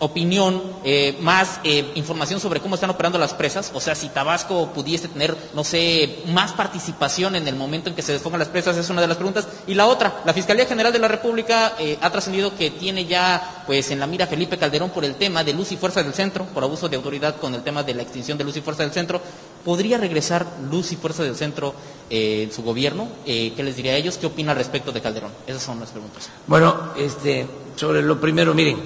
[0.00, 4.72] opinión, eh, más eh, información sobre cómo están operando las presas, o sea, si Tabasco
[4.72, 8.76] pudiese tener, no sé, más participación en el momento en que se despongan las presas,
[8.78, 9.46] es una de las preguntas.
[9.66, 13.62] Y la otra, la Fiscalía General de la República eh, ha trascendido que tiene ya,
[13.66, 16.46] pues, en la mira Felipe Calderón por el tema de Luz y Fuerza del Centro,
[16.46, 18.92] por abuso de autoridad con el tema de la extinción de Luz y Fuerza del
[18.92, 19.20] Centro.
[19.64, 21.74] ¿Podría regresar Luz y Fuerza del Centro
[22.08, 23.08] en su gobierno?
[23.26, 24.16] ¿Qué les diría a ellos?
[24.16, 25.32] ¿Qué opina al respecto de Calderón?
[25.46, 26.30] Esas son las preguntas.
[26.46, 27.46] Bueno, este,
[27.76, 28.78] sobre lo primero, miren,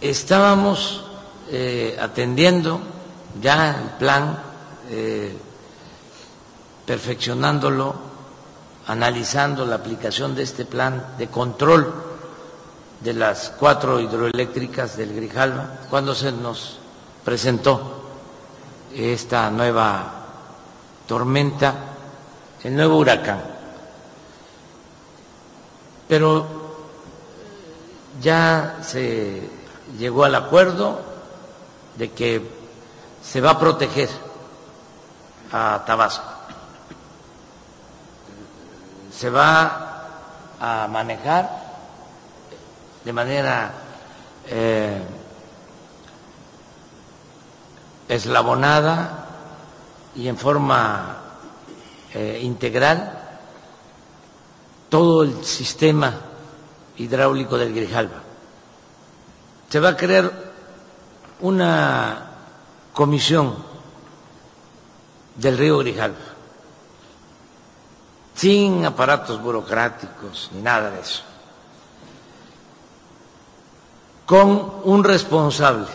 [0.00, 1.04] estábamos
[1.50, 2.80] eh, atendiendo
[3.40, 4.38] ya el plan,
[4.88, 5.36] eh,
[6.86, 7.94] perfeccionándolo,
[8.86, 11.92] analizando la aplicación de este plan de control
[13.00, 16.78] de las cuatro hidroeléctricas del Grijalva, cuando se nos
[17.24, 18.00] presentó
[18.94, 20.12] esta nueva
[21.06, 21.74] tormenta,
[22.64, 23.40] el nuevo huracán.
[26.08, 26.46] Pero
[28.20, 29.59] ya se
[29.98, 31.00] llegó al acuerdo
[31.96, 32.42] de que
[33.22, 34.08] se va a proteger
[35.52, 36.24] a Tabasco.
[39.12, 40.06] Se va
[40.60, 41.50] a manejar
[43.04, 43.72] de manera
[44.46, 45.02] eh,
[48.08, 49.26] eslabonada
[50.14, 51.16] y en forma
[52.14, 53.18] eh, integral
[54.88, 56.14] todo el sistema
[56.96, 58.29] hidráulico del Grijalba
[59.70, 60.32] se va a crear
[61.40, 62.30] una
[62.92, 63.54] comisión
[65.36, 66.18] del río Grijalva,
[68.34, 71.22] sin aparatos burocráticos ni nada de eso,
[74.26, 75.86] con un responsable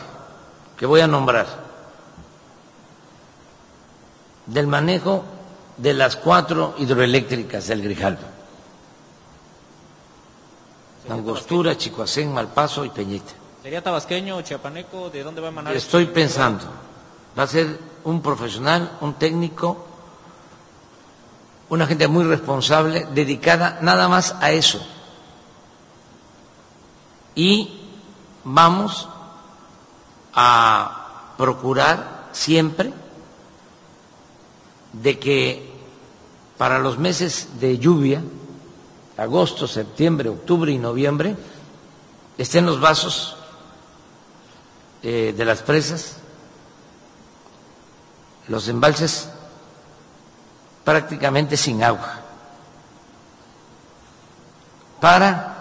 [0.78, 1.48] que voy a nombrar
[4.46, 5.26] del manejo
[5.76, 8.30] de las cuatro hidroeléctricas del Grijalva.
[11.10, 13.45] Angostura, Chicoacén, Malpaso y Peñita.
[13.66, 15.10] ¿Sería tabasqueño chiapaneco?
[15.10, 15.76] ¿De dónde va a emanar?
[15.76, 16.66] Estoy pensando.
[17.36, 19.88] Va a ser un profesional, un técnico,
[21.70, 24.86] una gente muy responsable, dedicada nada más a eso.
[27.34, 27.74] Y
[28.44, 29.10] vamos
[30.36, 32.94] a procurar siempre
[34.94, 35.74] de que
[36.60, 38.22] para los meses de lluvia,
[39.18, 41.36] agosto, septiembre, octubre y noviembre,
[42.38, 43.35] estén los vasos
[45.04, 46.18] eh, de las presas,
[48.48, 49.30] los embalses
[50.84, 52.22] prácticamente sin agua,
[55.02, 55.52] para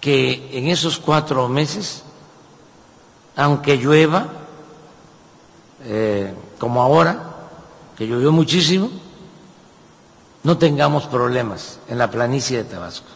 [0.00, 2.02] que en esos cuatro meses,
[3.36, 4.26] aunque llueva,
[5.84, 7.34] eh, como ahora,
[7.96, 8.90] que llovió muchísimo,
[10.42, 13.08] no tengamos problemas en la planicie de Tabasco.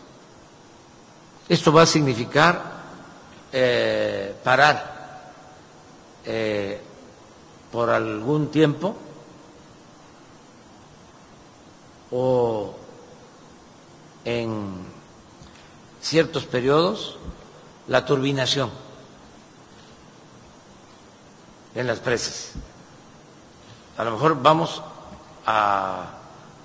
[1.49, 2.78] Esto va a significar
[3.53, 5.33] eh, parar
[6.25, 6.81] eh,
[7.73, 8.95] por algún tiempo
[12.11, 12.75] o
[14.25, 14.87] en
[16.01, 17.19] ciertos periodos
[17.87, 18.71] la turbinación
[21.75, 22.53] en las presas.
[23.97, 24.83] A lo mejor vamos
[25.47, 26.07] a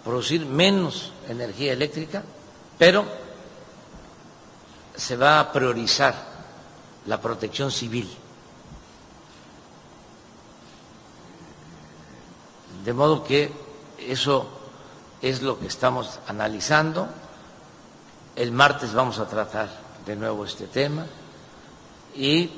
[0.04, 2.24] producir menos energía eléctrica,
[2.78, 3.06] pero
[4.96, 6.33] se va a priorizar
[7.06, 8.10] la protección civil.
[12.84, 13.52] De modo que
[14.00, 14.48] eso
[15.22, 17.08] es lo que estamos analizando.
[18.36, 19.70] El martes vamos a tratar
[20.06, 21.06] de nuevo este tema
[22.16, 22.52] y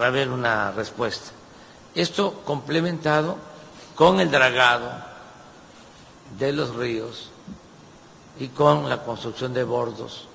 [0.00, 1.30] va a haber una respuesta.
[1.94, 3.36] Esto complementado
[3.94, 4.90] con el dragado
[6.38, 7.30] de los ríos
[8.38, 10.28] y con la construcción de bordos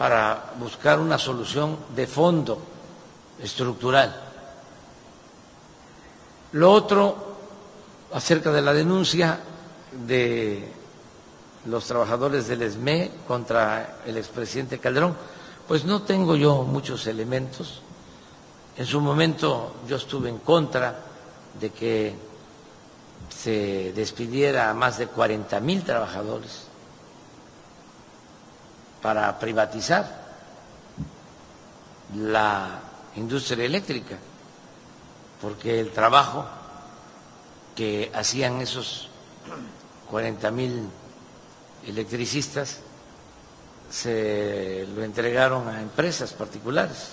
[0.00, 2.56] para buscar una solución de fondo
[3.38, 4.18] estructural.
[6.52, 7.36] Lo otro,
[8.14, 9.40] acerca de la denuncia
[10.06, 10.72] de
[11.66, 15.14] los trabajadores del ESME contra el expresidente Calderón,
[15.68, 17.82] pues no tengo yo muchos elementos.
[18.78, 20.98] En su momento yo estuve en contra
[21.60, 22.14] de que
[23.28, 26.69] se despidiera a más de 40 mil trabajadores
[29.02, 30.20] para privatizar
[32.16, 32.80] la
[33.16, 34.16] industria eléctrica,
[35.40, 36.44] porque el trabajo
[37.74, 39.08] que hacían esos
[40.10, 40.88] 40 mil
[41.86, 42.80] electricistas
[43.90, 47.12] se lo entregaron a empresas particulares.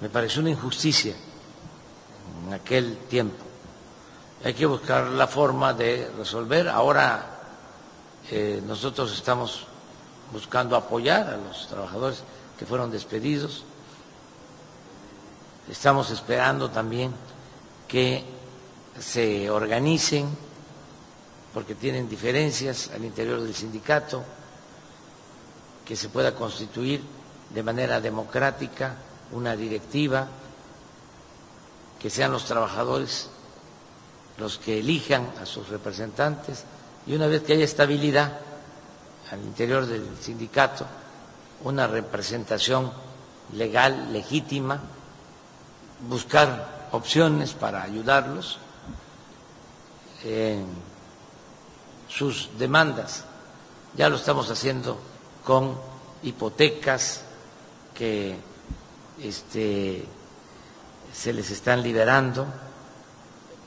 [0.00, 1.14] Me pareció una injusticia
[2.46, 3.44] en aquel tiempo.
[4.44, 6.68] Hay que buscar la forma de resolver.
[6.68, 7.35] Ahora
[8.30, 9.66] eh, nosotros estamos
[10.32, 12.22] buscando apoyar a los trabajadores
[12.58, 13.64] que fueron despedidos.
[15.70, 17.12] Estamos esperando también
[17.86, 18.24] que
[18.98, 20.28] se organicen,
[21.54, 24.24] porque tienen diferencias al interior del sindicato,
[25.84, 27.02] que se pueda constituir
[27.50, 28.96] de manera democrática
[29.32, 30.26] una directiva,
[32.00, 33.30] que sean los trabajadores
[34.38, 36.64] los que elijan a sus representantes
[37.06, 38.40] y una vez que haya estabilidad
[39.30, 40.86] al interior del sindicato,
[41.64, 42.92] una representación
[43.52, 44.80] legal, legítima,
[46.08, 48.58] buscar opciones para ayudarlos
[50.24, 50.66] en
[52.08, 53.24] sus demandas.
[53.96, 54.98] Ya lo estamos haciendo
[55.44, 55.78] con
[56.22, 57.22] hipotecas
[57.94, 58.36] que
[59.22, 60.04] este,
[61.12, 62.46] se les están liberando,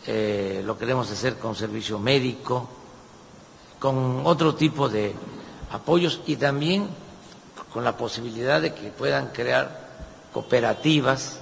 [0.06, 2.70] eh, lo queremos hacer con servicio médico,
[3.80, 5.16] con otro tipo de
[5.72, 6.88] apoyos y también
[7.74, 9.88] con la posibilidad de que puedan crear
[10.34, 11.40] cooperativas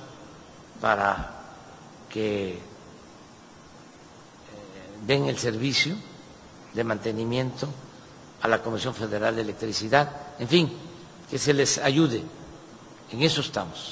[0.81, 1.31] para
[2.09, 2.59] que eh,
[5.05, 5.95] den el servicio
[6.73, 7.67] de mantenimiento
[8.41, 10.71] a la Comisión Federal de Electricidad, en fin,
[11.29, 12.21] que se les ayude.
[13.11, 13.91] En eso estamos.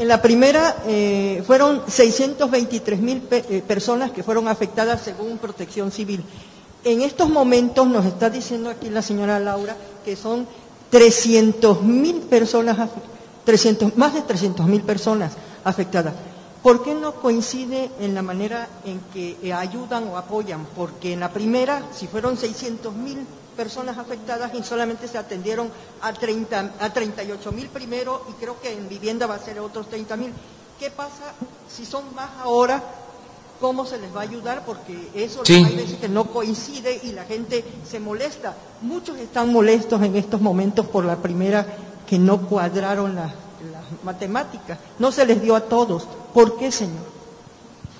[0.00, 6.24] En la primera eh, fueron 623 mil eh, personas que fueron afectadas según Protección Civil.
[6.84, 10.46] En estos momentos nos está diciendo aquí la señora Laura que son
[10.88, 12.88] 300 mil personas,
[13.44, 15.32] 300, más de 300 mil personas
[15.64, 16.14] afectadas.
[16.62, 20.66] ¿Por qué no coincide en la manera en que eh, ayudan o apoyan?
[20.74, 23.18] Porque en la primera, si fueron 600 mil
[23.56, 25.70] personas afectadas y solamente se atendieron
[26.02, 29.88] a, 30, a 38 mil primero y creo que en vivienda va a ser otros
[29.88, 30.32] 30 mil.
[30.78, 31.34] ¿Qué pasa
[31.68, 32.82] si son más ahora?
[33.60, 34.64] ¿Cómo se les va a ayudar?
[34.64, 38.54] Porque eso hay veces que no coincide y la gente se molesta.
[38.80, 41.66] Muchos están molestos en estos momentos por la primera
[42.06, 43.32] que no cuadraron las,
[44.02, 44.78] matemáticas.
[44.98, 46.08] No se les dio a todos.
[46.32, 47.04] ¿Por qué, señor?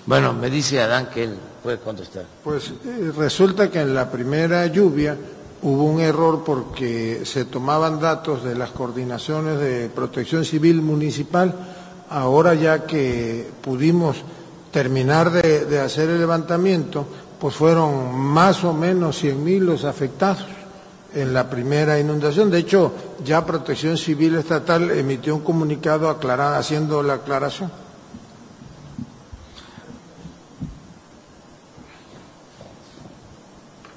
[0.07, 2.25] Bueno, me dice Adán que él puede contestar.
[2.43, 5.17] Pues eh, resulta que en la primera lluvia
[5.63, 11.55] hubo un error porque se tomaban datos de las coordinaciones de protección civil municipal.
[12.09, 14.17] Ahora ya que pudimos
[14.71, 17.07] terminar de, hacer el levantamiento,
[17.39, 20.45] pues fueron más o menos 100.000 los afectados
[21.15, 22.51] en la primera inundación.
[22.51, 22.93] De hecho,
[23.25, 27.71] ya Protección Civil Estatal emitió un comunicado haciendo la aclaración.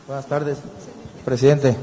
[0.08, 0.58] Buenas tardes.
[1.26, 1.78] Presidente,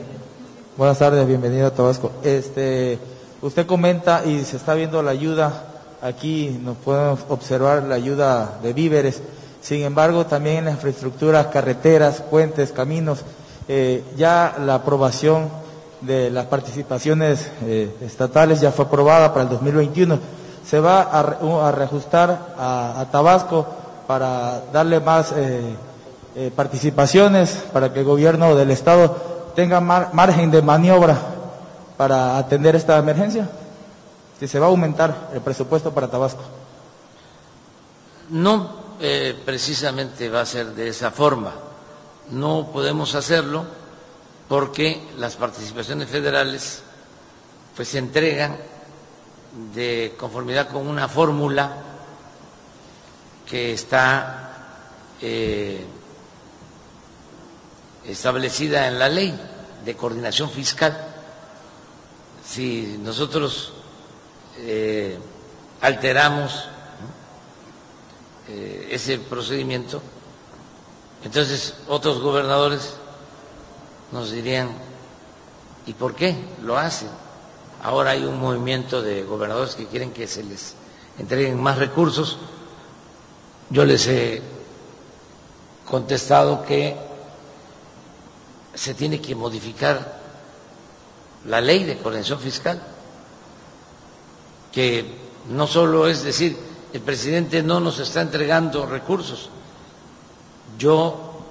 [0.76, 2.12] buenas tardes, bienvenido a Tabasco.
[2.22, 2.98] Este,
[3.40, 5.64] usted comenta y se está viendo la ayuda,
[6.02, 9.22] aquí nos podemos observar la ayuda de víveres,
[9.62, 13.20] sin embargo también en la infraestructura, carreteras, puentes, caminos,
[13.66, 15.48] eh, ya la aprobación
[16.02, 20.18] de las participaciones eh, estatales ya fue aprobada para el 2021.
[20.66, 23.66] Se va a, reajustar a, Tabasco
[24.06, 25.62] para darle más eh,
[26.54, 31.18] participaciones, para que el gobierno del Estado tenga margen de maniobra
[31.96, 33.48] para atender esta emergencia.
[34.38, 36.42] Si se va a aumentar el presupuesto para Tabasco.
[38.30, 38.80] No
[39.44, 41.52] precisamente va a ser de esa forma
[42.30, 43.64] no podemos hacerlo
[44.48, 46.82] porque las participaciones federales
[47.76, 48.56] pues se entregan
[49.74, 51.76] de conformidad con una fórmula
[53.46, 54.52] que está
[55.20, 55.84] eh,
[58.10, 59.38] establecida en la ley
[59.84, 61.06] de coordinación fiscal.
[62.44, 63.72] Si nosotros
[64.58, 65.18] eh,
[65.80, 66.68] alteramos
[68.48, 70.02] eh, ese procedimiento,
[71.24, 72.94] entonces otros gobernadores
[74.12, 74.70] nos dirían,
[75.86, 77.08] ¿y por qué lo hacen?
[77.82, 80.74] Ahora hay un movimiento de gobernadores que quieren que se les
[81.18, 82.38] entreguen más recursos.
[83.70, 84.42] Yo les he
[85.88, 87.09] contestado que
[88.74, 90.20] se tiene que modificar
[91.46, 92.80] la ley de coordinación fiscal,
[94.72, 95.04] que
[95.48, 96.56] no solo es decir,
[96.92, 99.48] el presidente no nos está entregando recursos,
[100.78, 101.44] yo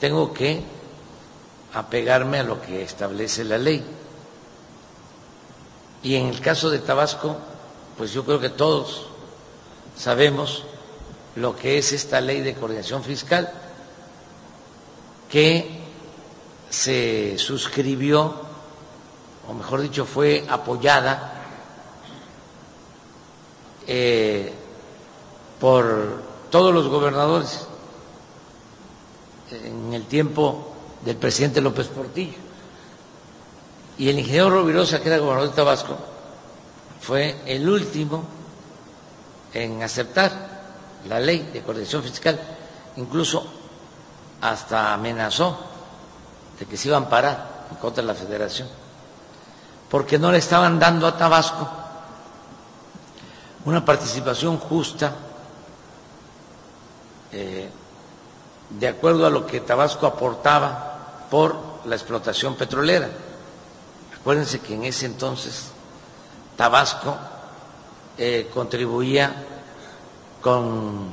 [0.00, 0.62] tengo que
[1.74, 3.84] apegarme a lo que establece la ley.
[6.02, 7.36] Y en el caso de Tabasco,
[7.96, 9.06] pues yo creo que todos
[9.96, 10.64] sabemos
[11.36, 13.52] lo que es esta ley de coordinación fiscal,
[15.30, 15.87] que
[16.70, 18.34] se suscribió,
[19.48, 21.32] o mejor dicho, fue apoyada
[23.86, 24.52] eh,
[25.60, 27.66] por todos los gobernadores
[29.50, 32.36] en el tiempo del presidente López Portillo.
[33.96, 35.96] Y el ingeniero Rovirosa, que era gobernador de Tabasco,
[37.00, 38.24] fue el último
[39.54, 40.58] en aceptar
[41.08, 42.38] la ley de coordinación fiscal,
[42.96, 43.44] incluso
[44.40, 45.58] hasta amenazó
[46.58, 48.68] de que se iban a parar en contra de la federación,
[49.90, 51.68] porque no le estaban dando a Tabasco
[53.64, 55.14] una participación justa
[57.32, 57.68] eh,
[58.70, 63.08] de acuerdo a lo que Tabasco aportaba por la explotación petrolera.
[64.20, 65.68] Acuérdense que en ese entonces
[66.56, 67.16] Tabasco
[68.16, 69.44] eh, contribuía
[70.42, 71.08] con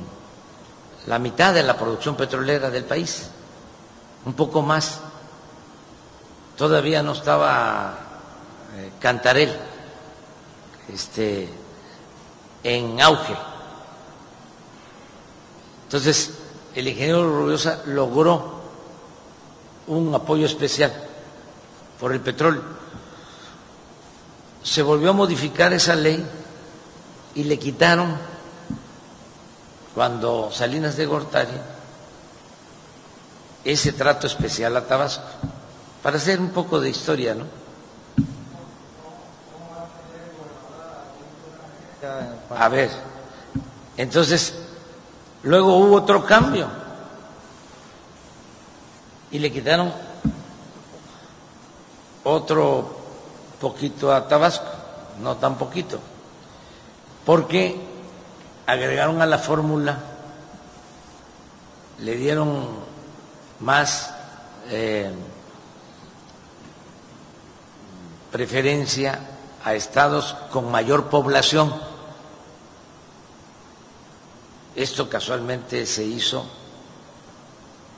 [1.06, 3.28] la mitad de la producción petrolera del país,
[4.24, 5.00] un poco más.
[6.56, 7.98] Todavía no estaba
[8.76, 9.54] eh, Cantarel
[10.92, 11.48] este,
[12.62, 13.36] en auge.
[15.84, 16.32] Entonces,
[16.74, 18.56] el ingeniero Rubiosa logró
[19.86, 20.92] un apoyo especial
[22.00, 22.62] por el petróleo.
[24.62, 26.24] Se volvió a modificar esa ley
[27.34, 28.16] y le quitaron,
[29.94, 31.60] cuando Salinas de Gortari,
[33.64, 35.22] ese trato especial a Tabasco,
[36.02, 37.44] para hacer un poco de historia, ¿no?
[42.56, 42.90] A ver,
[43.96, 44.54] entonces
[45.46, 46.66] Luego hubo otro cambio
[49.30, 49.92] y le quitaron
[52.24, 52.96] otro
[53.60, 54.66] poquito a Tabasco,
[55.20, 56.00] no tan poquito,
[57.24, 57.80] porque
[58.66, 59.98] agregaron a la fórmula,
[62.00, 62.66] le dieron
[63.60, 64.12] más
[64.68, 65.12] eh,
[68.36, 69.18] preferencia
[69.64, 71.72] a estados con mayor población
[74.74, 76.44] esto casualmente se hizo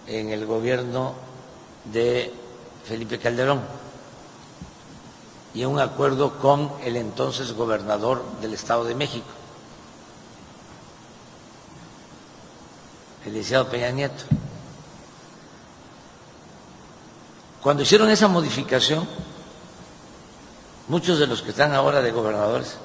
[0.07, 1.15] en el gobierno
[1.87, 2.33] de
[2.85, 3.63] Felipe Calderón
[5.55, 9.27] y un acuerdo con el entonces gobernador del Estado de México,
[13.27, 14.23] el licenciado Peña Nieto.
[17.61, 19.05] Cuando hicieron esa modificación,
[20.89, 22.77] muchos de los que están ahora de gobernadores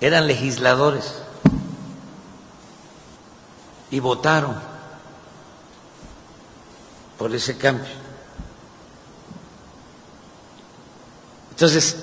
[0.00, 1.14] eran legisladores
[3.90, 4.60] y votaron
[7.18, 7.92] por ese cambio.
[11.50, 11.96] Entonces,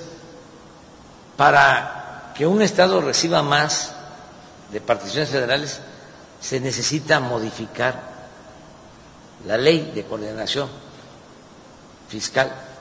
[1.36, 3.92] para que un Estado reciba más
[4.72, 5.80] de particiones federales,
[6.40, 8.00] se necesita modificar
[9.46, 10.68] la ley de coordinación
[12.08, 12.71] fiscal.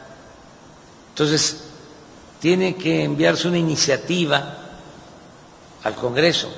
[1.22, 1.62] Entonces,
[2.40, 4.56] tiene que enviarse una iniciativa
[5.84, 6.50] al Congreso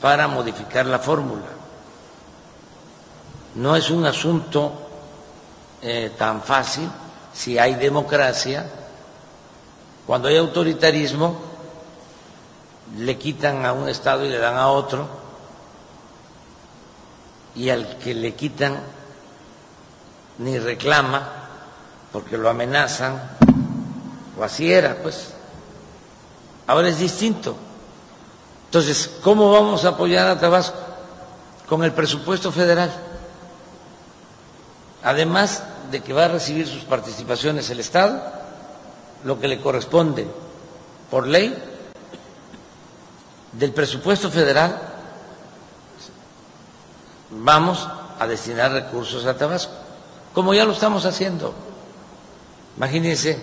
[0.00, 1.46] para modificar la fórmula.
[3.54, 4.72] no es un asunto
[5.82, 6.90] eh, tan fácil
[7.32, 8.68] si hay democracia.
[10.04, 11.36] Cuando hay autoritarismo,
[12.98, 15.06] le quitan a un Estado y le dan a otro,
[17.54, 18.80] y al que le quitan
[20.38, 21.41] ni reclama
[22.12, 23.20] porque lo amenazan,
[24.38, 25.28] o así era, pues.
[26.66, 27.56] Ahora es distinto.
[28.66, 30.78] Entonces, ¿cómo vamos a apoyar a Tabasco?
[31.68, 32.92] Con el presupuesto federal.
[35.02, 38.22] Además de que va a recibir sus participaciones el Estado,
[39.24, 40.26] lo que le corresponde
[41.10, 41.56] por ley
[43.52, 44.80] del presupuesto federal,
[47.30, 47.88] vamos
[48.18, 49.72] a destinar recursos a Tabasco,
[50.32, 51.71] como ya lo estamos haciendo.
[52.76, 53.38] Imagínense,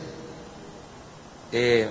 [1.52, 1.90] eh,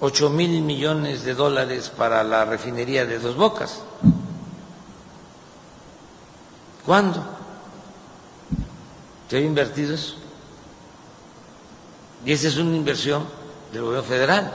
[0.00, 3.82] ocho mil millones de dólares para la refinería de Dos Bocas.
[6.84, 7.24] ¿Cuándo?
[9.28, 10.16] ¿Se ha invertido eso?
[12.24, 13.24] Y esa es una inversión
[13.72, 14.52] del gobierno federal.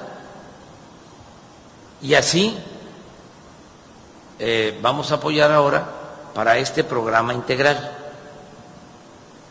[2.01, 2.55] Y así
[4.39, 5.89] eh, vamos a apoyar ahora
[6.33, 7.97] para este programa integral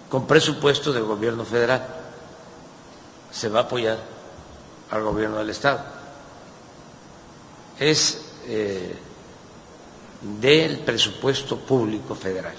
[0.09, 1.85] con presupuesto del gobierno federal.
[3.31, 3.99] Se va a apoyar
[4.91, 5.81] al gobierno del Estado.
[7.79, 8.97] Es eh,
[10.41, 12.55] del presupuesto público federal.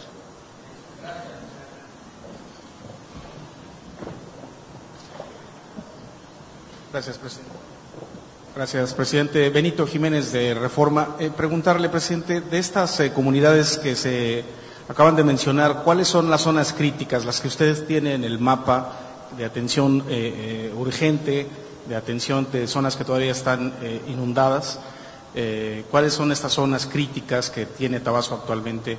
[6.92, 7.52] Gracias, presidente.
[8.56, 9.50] Gracias, presidente.
[9.50, 11.16] Benito Jiménez de Reforma.
[11.20, 14.44] Eh, preguntarle, presidente, de estas eh, comunidades que se
[14.90, 19.07] acaban de mencionar, ¿cuáles son las zonas críticas, las que ustedes tienen en el mapa
[19.36, 21.48] de atención eh, urgente,
[21.88, 23.74] de atención de zonas que todavía están
[24.08, 24.80] inundadas?
[25.92, 28.98] ¿Cuáles son estas zonas críticas que tiene Tabasco actualmente?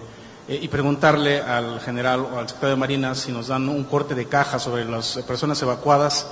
[0.48, 4.28] y preguntarle al general o al secretario de Marina si nos dan un corte de
[4.28, 6.26] caja sobre las personas evacuadas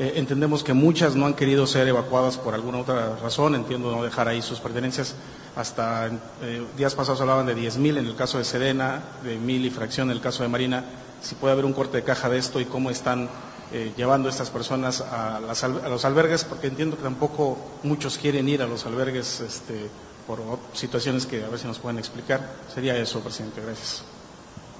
[0.00, 4.02] eh, entendemos que muchas no han querido ser evacuadas por alguna otra razón, entiendo no
[4.02, 5.14] dejar ahí sus pertenencias.
[5.54, 6.06] Hasta
[6.42, 10.08] eh, días pasados hablaban de 10.000 en el caso de Sedena, de mil y fracción
[10.08, 10.84] en el caso de Marina.
[11.22, 13.28] Si puede haber un corte de caja de esto y cómo están
[13.72, 18.66] eh, llevando estas personas a, los albergues, porque entiendo que tampoco muchos quieren ir a
[18.66, 19.88] los albergues este,
[20.26, 20.40] por
[20.72, 22.56] situaciones que a ver si nos pueden explicar.
[22.74, 23.60] Sería eso, presidente.
[23.60, 24.02] Gracias.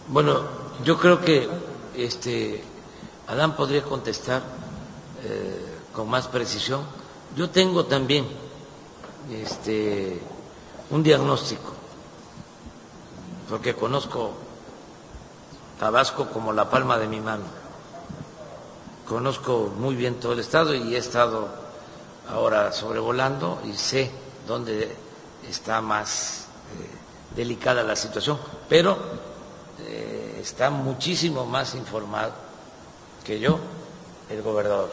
[0.09, 0.43] Bueno,
[0.85, 1.49] yo creo que
[1.97, 2.65] este,
[3.29, 4.43] Adán podría contestar
[5.23, 6.83] eh, con más precisión.
[7.37, 8.27] Yo tengo también
[9.31, 10.21] este,
[10.91, 11.75] un diagnóstico,
[13.49, 14.33] porque conozco
[15.81, 17.45] Tabasco como la palma de mi mano.
[19.09, 21.49] Conozco muy bien todo el estado y he estado
[22.31, 24.11] ahora sobrevolando y sé
[24.47, 24.95] dónde
[25.49, 26.45] está más
[26.79, 28.99] eh, delicada la situación, pero
[29.81, 32.33] eh, está muchísimo más informado
[33.25, 33.59] que yo
[34.29, 34.91] el gobernador.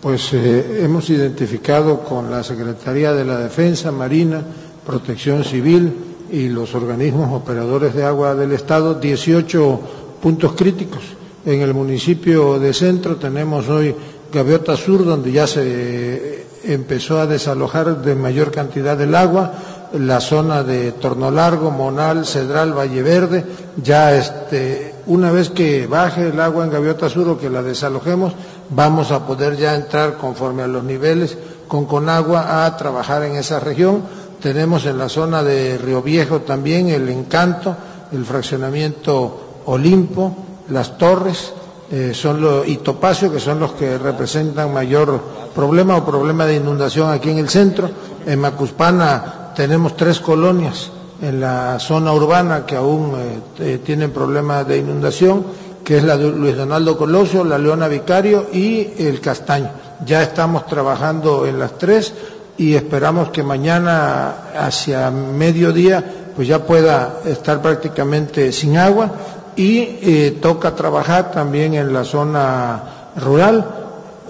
[0.00, 4.40] Pues eh, hemos identificado con la Secretaría de la Defensa, Marina,
[4.86, 9.80] Protección Civil y los organismos operadores de agua del Estado 18
[10.20, 11.02] puntos críticos.
[11.44, 13.94] En el municipio de Centro tenemos hoy
[14.32, 19.52] Gaviota Sur, donde ya se empezó a desalojar de mayor cantidad del agua,
[19.92, 23.44] la zona de Torno Largo, Monal, Cedral, Valle Verde,
[23.82, 28.32] ya este, una vez que baje el agua en Gaviota Sur o que la desalojemos,
[28.70, 31.36] vamos a poder ya entrar conforme a los niveles
[31.68, 34.02] con Conagua a trabajar en esa región.
[34.42, 37.76] Tenemos en la zona de Río Viejo también el Encanto,
[38.10, 40.34] el fraccionamiento Olimpo,
[40.68, 41.52] las Torres
[41.90, 45.20] eh, son y Topacio, que son los que representan mayor
[45.54, 47.88] problema o problema de inundación aquí en el centro.
[48.26, 50.90] En Macuspana tenemos tres colonias
[51.20, 53.12] en la zona urbana que aún
[53.60, 55.44] eh, tienen problemas de inundación
[55.84, 59.70] que es la de Luis Donaldo Colosio, la Leona Vicario y el Castaño.
[60.04, 62.12] Ya estamos trabajando en las tres
[62.58, 69.10] y esperamos que mañana hacia mediodía pues ya pueda estar prácticamente sin agua
[69.56, 73.64] y eh, toca trabajar también en la zona rural.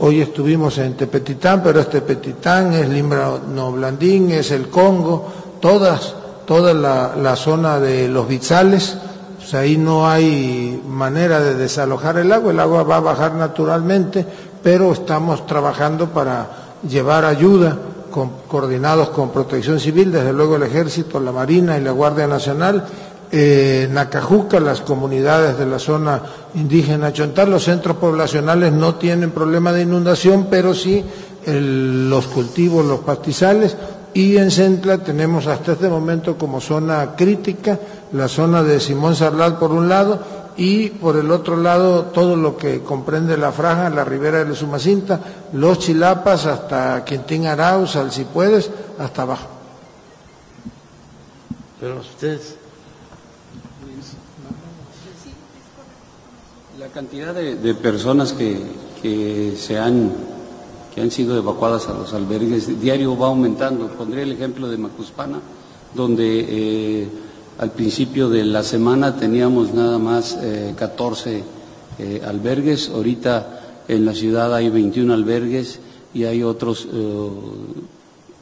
[0.00, 6.14] Hoy estuvimos en Tepetitán, pero es Tepetitán, es Limbrano Blandín, es el Congo, todas,
[6.44, 8.96] toda la, la zona de los Bizales
[9.54, 14.24] ahí no hay manera de desalojar el agua, el agua va a bajar naturalmente,
[14.62, 16.46] pero estamos trabajando para
[16.88, 17.76] llevar ayuda
[18.12, 22.84] coordinados con Protección Civil, desde luego el Ejército, la Marina y la Guardia Nacional,
[23.30, 26.22] eh, Nacajuca, las comunidades de la zona
[26.54, 31.04] indígena Chontal, los centros poblacionales no tienen problema de inundación, pero sí
[31.46, 33.76] los cultivos, los pastizales,
[34.14, 37.78] y en Centla tenemos hasta este momento como zona crítica
[38.12, 40.20] la zona de Simón Sarlat por un lado
[40.56, 45.20] y por el otro lado todo lo que comprende la franja, la ribera de Sumacinta,
[45.52, 49.48] los Chilapas hasta Quintín Arauz, al si puedes, hasta abajo.
[51.80, 52.56] Pero ustedes.
[56.78, 58.60] La cantidad de, de personas que,
[59.00, 60.12] que se han
[60.94, 63.88] que han sido evacuadas a los albergues diario va aumentando.
[63.88, 65.40] Pondría el ejemplo de Macuspana,
[65.94, 67.08] donde eh,
[67.58, 71.42] al principio de la semana teníamos nada más eh, 14
[71.98, 75.80] eh, albergues, ahorita en la ciudad hay 21 albergues
[76.14, 76.86] y hay otros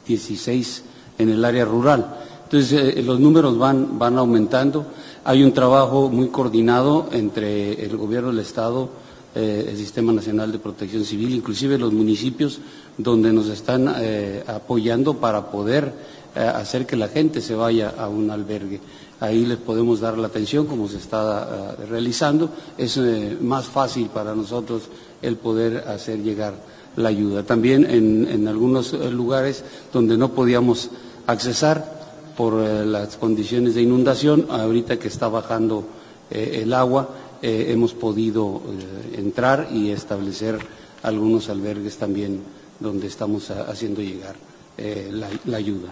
[0.07, 0.83] 16
[1.17, 2.15] en el área rural.
[2.43, 4.85] Entonces los números van, van aumentando.
[5.23, 8.89] Hay un trabajo muy coordinado entre el gobierno del Estado,
[9.33, 12.59] eh, el Sistema Nacional de Protección Civil, inclusive los municipios
[12.97, 15.91] donde nos están eh, apoyando para poder eh,
[16.35, 18.79] hacer que la gente se vaya a un albergue.
[19.19, 22.49] Ahí les podemos dar la atención como se está realizando.
[22.77, 22.97] Es
[23.41, 24.83] más fácil para nosotros
[25.21, 26.55] el poder hacer llegar
[26.95, 27.43] la ayuda.
[27.43, 29.63] También en, en algunos lugares
[29.93, 30.89] donde no podíamos
[31.27, 32.01] accesar
[32.35, 35.85] por las condiciones de inundación, ahorita que está bajando
[36.31, 37.09] el agua,
[37.41, 40.59] eh, hemos podido eh, entrar y establecer
[41.01, 42.39] algunos albergues también
[42.79, 44.35] donde estamos haciendo llegar
[44.77, 45.89] eh, la, ayuda.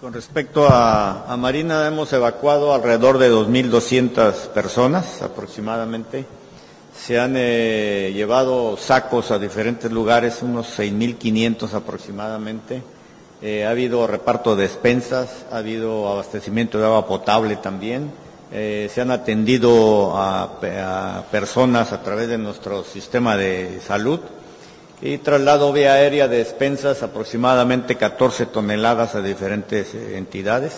[0.00, 6.24] Con respecto a, Marina, hemos evacuado alrededor de 2.200 personas aproximadamente.
[6.96, 12.82] Se han eh, llevado sacos a diferentes lugares, unos 6.500 aproximadamente.
[13.42, 18.10] Eh, ha habido reparto de despensas, ha habido abastecimiento de agua potable también
[18.50, 20.58] eh, se han atendido a,
[21.30, 24.20] personas a través de nuestro sistema de salud
[25.00, 30.74] y traslado vía aérea de despensas aproximadamente 14 toneladas a diferentes eh, entidades.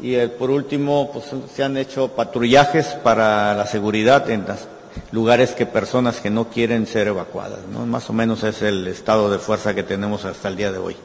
[0.00, 4.66] Y eh, por último, pues, se han hecho patrullajes para la seguridad en los
[5.12, 7.60] lugares que personas que no quieren ser evacuadas.
[7.70, 7.86] ¿no?
[7.86, 10.96] Más o menos es el estado de fuerza que tenemos hasta el día de hoy.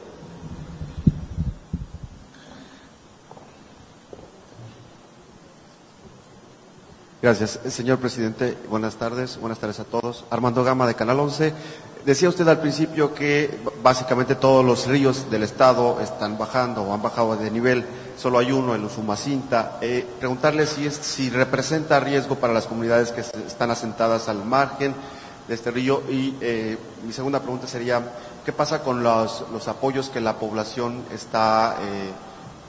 [7.22, 7.60] Gracias.
[7.68, 9.38] Señor presidente, buenas tardes.
[9.38, 10.24] Buenas tardes a todos.
[10.30, 11.52] Armando Gama de Canal 11.
[12.04, 17.02] Decía usted al principio que básicamente todos los ríos del Estado están bajando o han
[17.02, 17.84] bajado de nivel.
[18.16, 19.78] Solo hay uno, el Usumacinta.
[19.80, 24.94] Eh, preguntarle si, es, si representa riesgo para las comunidades que están asentadas al margen
[25.46, 26.02] de este río.
[26.08, 28.02] Y eh, mi segunda pregunta sería,
[28.44, 32.10] ¿qué pasa con los, los apoyos que la población está eh,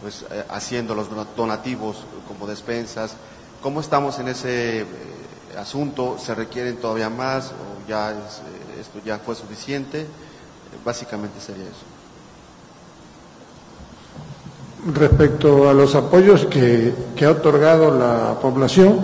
[0.02, 3.16] pues, haciendo, los donativos como despensas?
[3.62, 4.86] ¿Cómo estamos en ese eh,
[5.58, 6.18] asunto?
[6.18, 10.06] ¿Se requieren todavía más o ya es, eh, esto ya fue suficiente?
[10.84, 11.86] Básicamente sería eso.
[14.94, 19.00] Respecto a los apoyos que, que ha otorgado la población,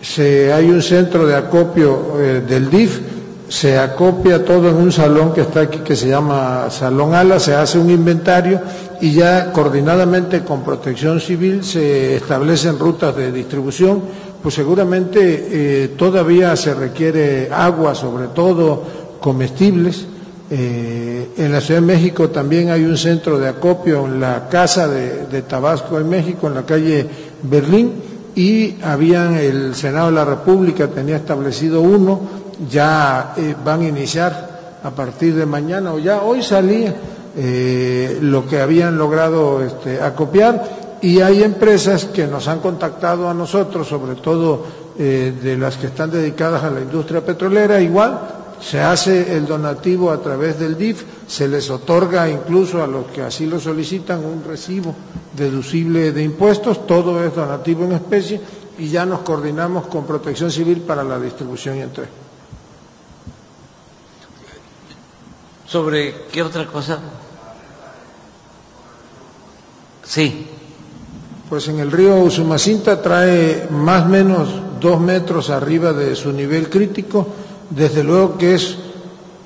[0.00, 3.00] se, hay un centro de acopio eh, del DIF,
[3.48, 7.54] se acopia todo en un salón que está aquí que se llama Salón Ala, se
[7.54, 8.60] hace un inventario
[9.00, 14.02] y ya coordinadamente con Protección Civil se establecen rutas de distribución,
[14.44, 18.82] pues seguramente eh, todavía se requiere agua, sobre todo
[19.18, 20.04] comestibles.
[20.50, 24.86] Eh, en la Ciudad de México también hay un centro de acopio en la Casa
[24.86, 27.06] de, Tabasco en México, en la calle
[27.42, 27.94] Berlín,
[28.34, 32.20] y habían el Senado de la República tenía establecido uno,
[32.70, 36.94] ya eh, van a iniciar a partir de mañana o ya hoy salía
[38.20, 43.86] lo que habían logrado este, acopiar y hay empresas que nos han contactado a nosotros,
[43.86, 44.64] sobre todo
[44.98, 48.18] eh, de las que están dedicadas a la industria petrolera, igual
[48.58, 53.20] se hace el donativo a través del DIF, se les otorga incluso a los que
[53.20, 54.94] así lo solicitan un recibo
[55.36, 58.40] deducible de impuestos, todo es donativo en especie
[58.78, 62.08] y ya nos coordinamos con Protección Civil para la distribución y entrega.
[65.66, 66.98] ¿Sobre qué otra cosa?
[70.02, 70.48] Sí.
[71.48, 74.48] Pues en el río Usumacinta trae más o menos
[74.80, 77.26] dos metros arriba de su nivel crítico,
[77.70, 78.76] desde luego que es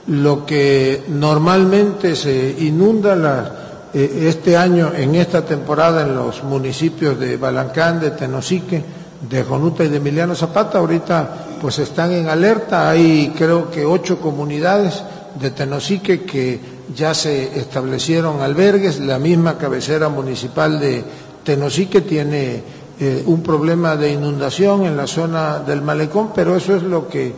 [0.07, 7.37] lo que normalmente se inunda eh, este año, en esta temporada, en los municipios de
[7.37, 8.83] Balancán, de Tenosique,
[9.29, 10.79] de Jonuta y de Emiliano Zapata.
[10.79, 15.03] Ahorita pues están en alerta, hay creo que ocho comunidades
[15.39, 21.05] de Tenosique que ya se establecieron albergues, la misma cabecera municipal de
[21.49, 22.63] Tenosique tiene
[23.01, 27.33] eh, un problema de inundación en la zona del malecón, pero eso es lo que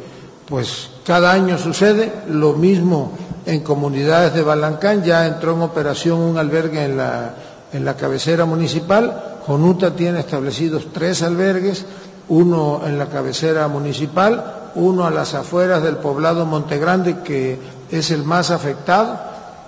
[0.49, 3.13] pues cada año sucede, lo mismo
[3.47, 7.35] en comunidades de Balancán, ya entró en operación un albergue en la
[7.73, 9.39] en la cabecera municipal.
[9.47, 11.87] Jonuta tiene establecidos tres albergues,
[12.31, 17.61] uno en la cabecera municipal, uno a las afueras del poblado Montegrande, que
[17.93, 19.21] es el más afectado,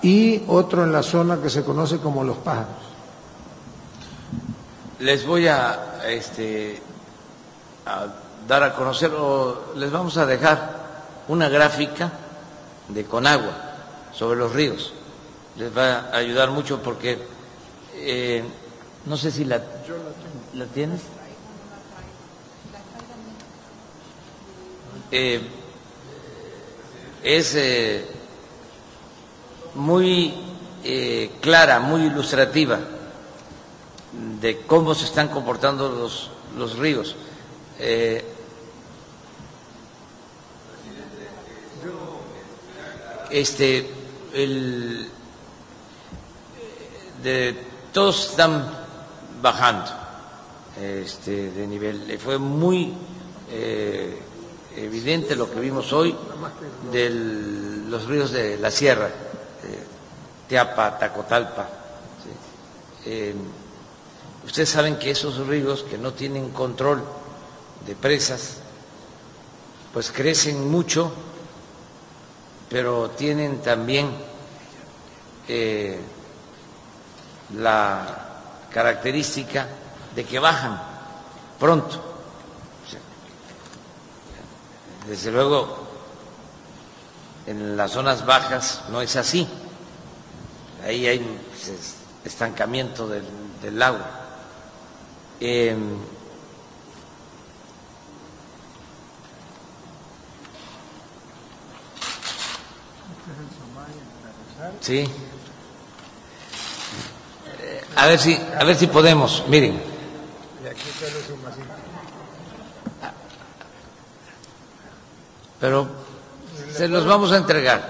[0.03, 2.92] y otro en la zona que se conoce como Los Pájaros.
[5.03, 6.81] Les voy a, este,
[7.87, 8.07] a
[8.47, 10.77] dar a conocer, o les vamos a dejar
[11.27, 12.13] una gráfica
[12.87, 13.51] de Conagua
[14.13, 14.93] sobre los ríos.
[15.57, 17.19] Les va a ayudar mucho porque
[17.97, 18.45] eh,
[19.07, 19.61] no sé si la,
[20.55, 21.01] la tienes.
[25.11, 25.41] Eh,
[27.25, 28.07] es eh,
[29.75, 30.33] muy
[30.85, 32.79] eh, clara, muy ilustrativa
[34.41, 37.17] de cómo se están comportando los, los ríos.
[37.79, 38.25] Eh,
[43.31, 43.91] este,
[44.35, 45.09] el,
[47.23, 47.57] de,
[47.93, 48.71] todos están
[49.41, 49.91] bajando
[50.81, 52.19] este, de nivel.
[52.19, 52.93] Fue muy
[53.51, 54.19] eh,
[54.77, 56.15] evidente lo que vimos hoy
[56.93, 57.11] de
[57.89, 59.85] los ríos de la sierra, eh,
[60.49, 61.69] Teapa, Tacotalpa.
[64.53, 67.03] Ustedes saben que esos ríos que no tienen control
[67.87, 68.59] de presas,
[69.95, 71.11] pues crecen mucho,
[72.69, 74.11] pero tienen también
[75.49, 75.99] eh,
[77.57, 79.67] la característica
[80.15, 80.83] de que bajan
[81.59, 82.03] pronto.
[85.09, 85.79] Desde luego,
[87.47, 89.49] en las zonas bajas no es así.
[90.85, 91.41] Ahí hay
[92.23, 93.25] estancamiento del,
[93.63, 94.19] del agua.
[95.45, 95.77] Eh,
[104.81, 104.99] sí.
[107.61, 109.43] Eh, a ver si, a ver si podemos.
[109.49, 109.83] Miren.
[115.59, 115.89] Pero
[116.73, 117.89] se los vamos a entregar.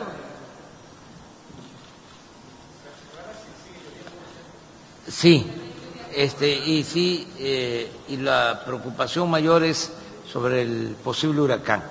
[5.07, 5.62] Sí,
[6.15, 9.93] este, y sí, eh, y la preocupación mayor es
[10.31, 11.83] sobre el posible huracán.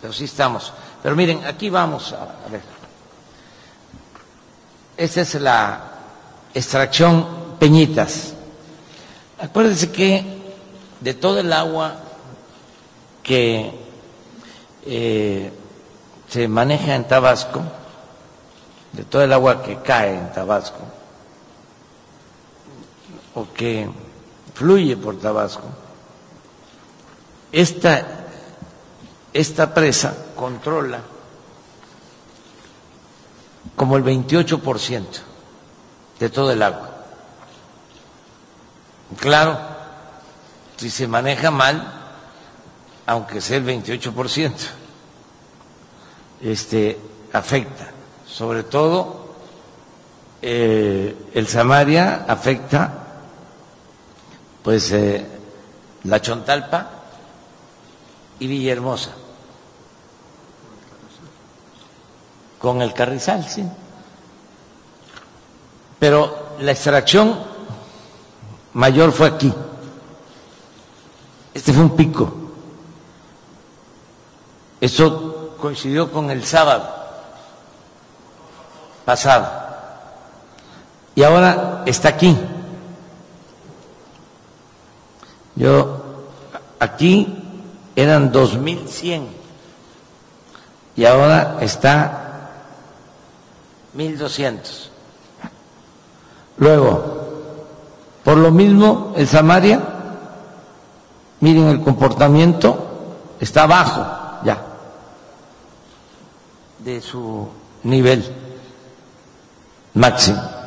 [0.00, 0.72] Pero sí estamos.
[1.02, 2.62] Pero miren, aquí vamos a, a ver.
[4.96, 5.80] Esta es la
[6.54, 8.34] extracción Peñitas.
[9.40, 10.24] Acuérdense que
[11.00, 11.94] de todo el agua
[13.22, 13.70] que
[14.86, 15.52] eh,
[16.28, 17.62] se maneja en Tabasco,
[18.92, 20.80] de todo el agua que cae en Tabasco,
[23.38, 23.88] o que
[24.54, 25.68] fluye por Tabasco,
[27.52, 28.26] esta,
[29.32, 31.00] esta presa controla
[33.76, 35.04] como el 28%
[36.18, 36.90] de todo el agua.
[39.20, 39.56] Claro,
[40.76, 41.94] si se maneja mal,
[43.06, 44.52] aunque sea el 28%,
[46.42, 46.98] este,
[47.32, 47.90] afecta.
[48.26, 49.28] Sobre todo,
[50.42, 53.07] eh, el Samaria afecta,
[54.68, 55.26] pues, eh,
[56.04, 56.90] la Chontalpa
[58.38, 59.12] y Villahermosa.
[62.58, 63.64] Con el carrizal, sí.
[65.98, 67.34] Pero la extracción
[68.74, 69.50] mayor fue aquí.
[71.54, 72.30] Este fue un pico.
[74.82, 76.94] Eso coincidió con el sábado
[79.06, 79.50] pasado.
[81.14, 82.36] Y ahora está aquí.
[85.58, 85.98] Yo,
[86.78, 87.26] aquí
[87.96, 89.22] eran 2.100
[90.94, 92.50] y ahora está
[93.96, 94.88] 1.200.
[96.58, 97.18] Luego,
[98.22, 99.80] por lo mismo, el Samaria,
[101.40, 104.06] miren el comportamiento, está abajo
[104.44, 104.62] ya
[106.78, 107.48] de su
[107.82, 108.24] nivel
[109.94, 110.57] máximo.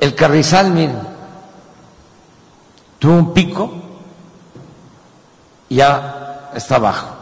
[0.00, 0.98] El carrizal, miren,
[2.98, 3.70] tuvo un pico
[5.68, 7.16] y ya está abajo.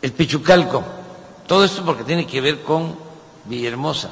[0.00, 0.84] El Pichucalco,
[1.48, 2.96] todo esto porque tiene que ver con
[3.46, 4.10] Villahermosa.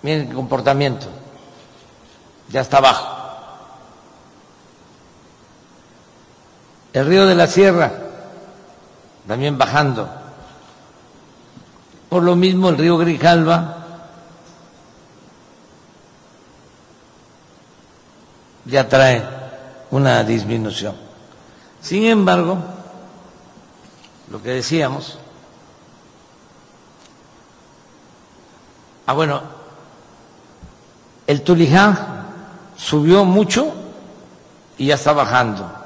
[0.00, 1.08] Miren el comportamiento,
[2.48, 3.17] ya está abajo.
[6.92, 7.92] El río de la Sierra,
[9.26, 10.08] también bajando.
[12.08, 13.78] Por lo mismo el río Grijalva
[18.64, 19.22] ya trae
[19.90, 20.94] una disminución.
[21.80, 22.58] Sin embargo,
[24.30, 25.18] lo que decíamos,
[29.06, 29.42] ah bueno,
[31.26, 32.26] el Tuliján
[32.76, 33.72] subió mucho
[34.76, 35.77] y ya está bajando.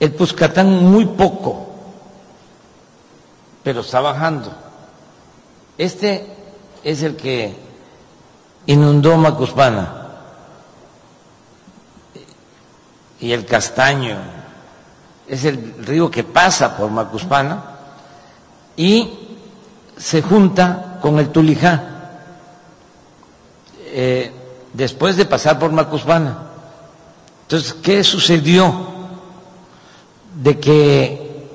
[0.00, 1.66] El Puscatán muy poco,
[3.64, 4.52] pero está bajando.
[5.76, 6.26] Este
[6.84, 7.54] es el que
[8.66, 10.06] inundó Macuspana
[13.20, 14.16] y el Castaño.
[15.26, 17.64] Es el río que pasa por Macuspana
[18.76, 19.10] y
[19.96, 21.98] se junta con el Tulijá
[23.86, 24.32] eh,
[24.72, 26.38] después de pasar por Macuspana.
[27.42, 28.97] Entonces, ¿qué sucedió?
[30.38, 31.46] De que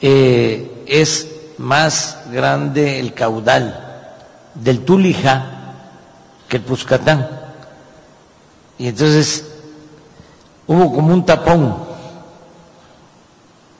[0.00, 1.28] eh, es
[1.58, 3.82] más grande el caudal
[4.54, 5.56] del Tulija
[6.48, 7.28] que el Puscatán.
[8.78, 9.44] Y entonces
[10.66, 11.76] hubo como un tapón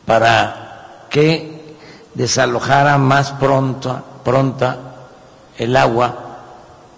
[0.05, 1.77] para que
[2.15, 4.79] desalojara más pronto, pronta
[5.59, 6.17] el agua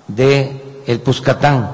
[0.06, 1.72] de el Puscatán.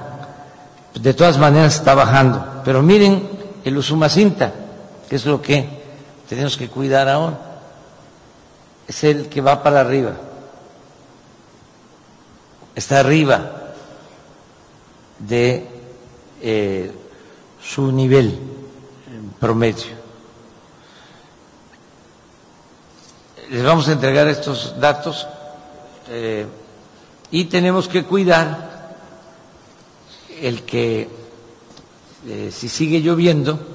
[0.94, 2.62] De todas maneras está bajando.
[2.64, 3.28] Pero miren
[3.64, 4.52] el Usumacinta,
[5.16, 5.66] es lo que
[6.28, 7.38] tenemos que cuidar ahora.
[8.86, 10.12] Es el que va para arriba.
[12.74, 13.72] Está arriba
[15.18, 15.66] de
[16.42, 16.92] eh,
[17.62, 18.38] su nivel
[19.40, 20.04] promedio.
[23.50, 25.26] Les vamos a entregar estos datos
[26.08, 26.46] eh,
[27.30, 28.96] y tenemos que cuidar
[30.40, 31.08] el que
[32.26, 33.73] eh, si sigue lloviendo,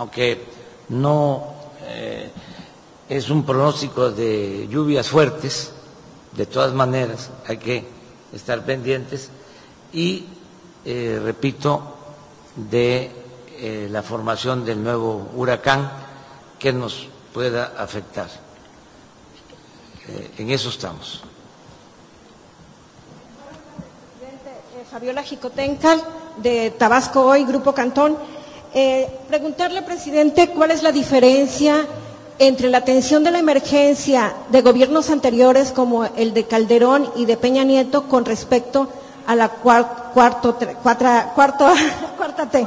[0.00, 0.42] aunque
[0.88, 1.44] no
[1.82, 2.30] eh,
[3.06, 5.72] es un pronóstico de lluvias fuertes,
[6.32, 7.84] de todas maneras hay que
[8.32, 9.28] estar pendientes
[9.92, 10.24] y,
[10.86, 11.82] repito,
[12.56, 13.10] de
[13.90, 15.90] la formación del nuevo huracán
[16.58, 18.28] que nos pueda afectar.
[20.38, 21.22] en eso estamos.
[24.90, 26.02] Fabiola Jicotencal,
[26.38, 28.16] de Tabasco Hoy, Grupo Cantón.
[28.72, 31.86] Eh, preguntarle, presidente, cuál es la diferencia
[32.38, 37.36] entre la atención de la emergencia de gobiernos anteriores como el de Calderón y de
[37.36, 38.88] Peña Nieto con respecto
[39.26, 40.12] a la cuarto,
[40.82, 41.32] cuarta,
[42.16, 42.66] cuarta T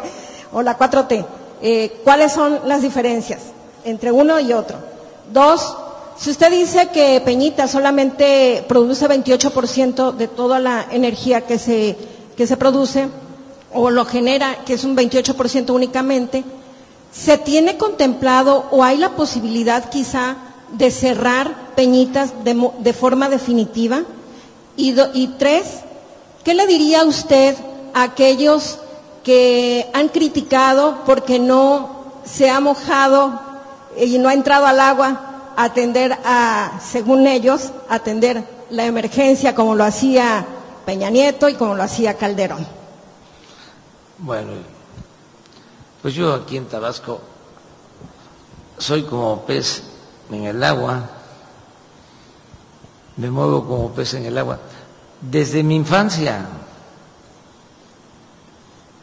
[0.51, 1.25] o la 4T.
[1.61, 3.39] Eh, ¿Cuáles son las diferencias
[3.85, 4.77] entre uno y otro?
[5.31, 5.75] Dos,
[6.17, 11.97] si usted dice que Peñita solamente produce 28% de toda la energía que se,
[12.37, 13.07] que se produce,
[13.73, 16.43] o lo genera, que es un 28% únicamente,
[17.11, 20.37] ¿se tiene contemplado o hay la posibilidad quizá
[20.71, 24.03] de cerrar Peñitas de, forma definitiva?
[24.77, 25.79] Y, y tres,
[26.43, 27.55] ¿qué le diría usted
[27.93, 28.79] a aquellos
[29.23, 33.39] que han criticado porque no se ha mojado
[33.97, 39.83] y no ha entrado al agua atender a, según ellos, atender la emergencia como lo
[39.83, 40.45] hacía
[40.85, 42.65] Peña Nieto y como lo hacía Calderón.
[44.23, 44.53] Bueno,
[46.01, 47.19] pues yo aquí en Tabasco
[48.77, 49.83] soy como pez
[50.31, 51.09] en el agua,
[53.17, 54.59] me muevo como pez en el agua,
[55.19, 56.45] desde mi infancia,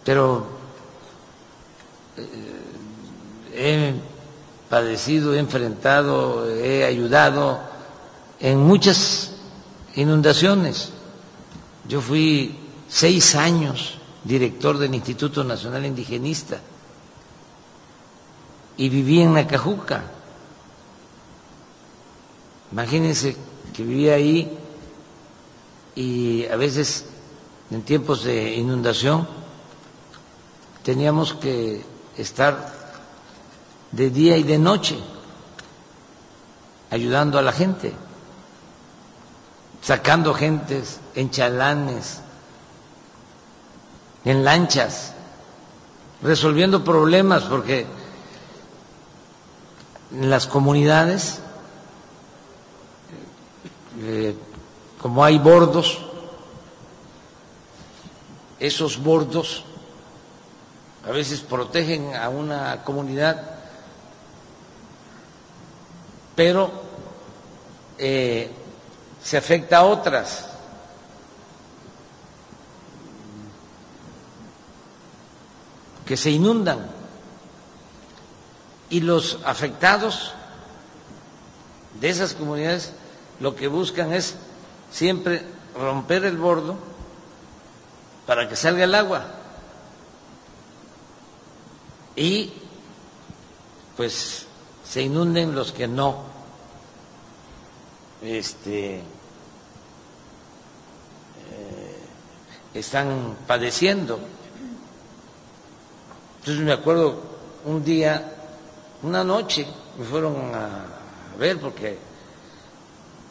[0.06, 0.46] pero
[3.52, 3.94] eh,
[4.70, 7.60] padecido, he enfrentado, he ayudado
[8.38, 9.32] en muchas
[9.96, 10.92] inundaciones.
[11.86, 12.58] Yo fui
[12.88, 16.60] seis años director del Instituto Nacional Indigenista
[18.76, 20.04] y viví en Nacajuca.
[22.72, 23.36] Imagínense
[23.74, 24.56] que vivía ahí
[25.94, 27.04] y a veces
[27.70, 29.28] en tiempos de inundación
[30.82, 31.84] teníamos que
[32.16, 32.72] estar
[33.92, 34.98] de día y de noche,
[36.90, 37.92] ayudando a la gente,
[39.82, 42.19] sacando gentes en chalanes,
[44.24, 45.14] en lanchas,
[46.22, 47.86] resolviendo problemas, porque
[50.12, 51.40] en las comunidades,
[54.00, 54.34] eh,
[55.00, 56.04] como hay bordos,
[58.58, 59.64] esos bordos
[61.08, 63.60] a veces protegen a una comunidad
[66.40, 66.70] pero
[67.98, 68.50] eh,
[69.22, 70.48] se afecta a otras.
[76.10, 76.90] Que se inundan
[78.88, 80.32] y los afectados
[82.00, 82.90] de esas comunidades
[83.38, 84.34] lo que buscan es
[84.90, 85.44] siempre
[85.78, 86.76] romper el bordo
[88.26, 89.24] para que salga el agua
[92.16, 92.54] y
[93.96, 94.46] pues
[94.84, 96.24] se inunden los que no
[98.20, 99.02] este, eh,
[102.74, 104.18] están padeciendo.
[106.40, 107.20] Entonces me acuerdo
[107.66, 108.32] un día,
[109.02, 109.66] una noche,
[109.98, 110.86] me fueron a
[111.38, 111.98] ver porque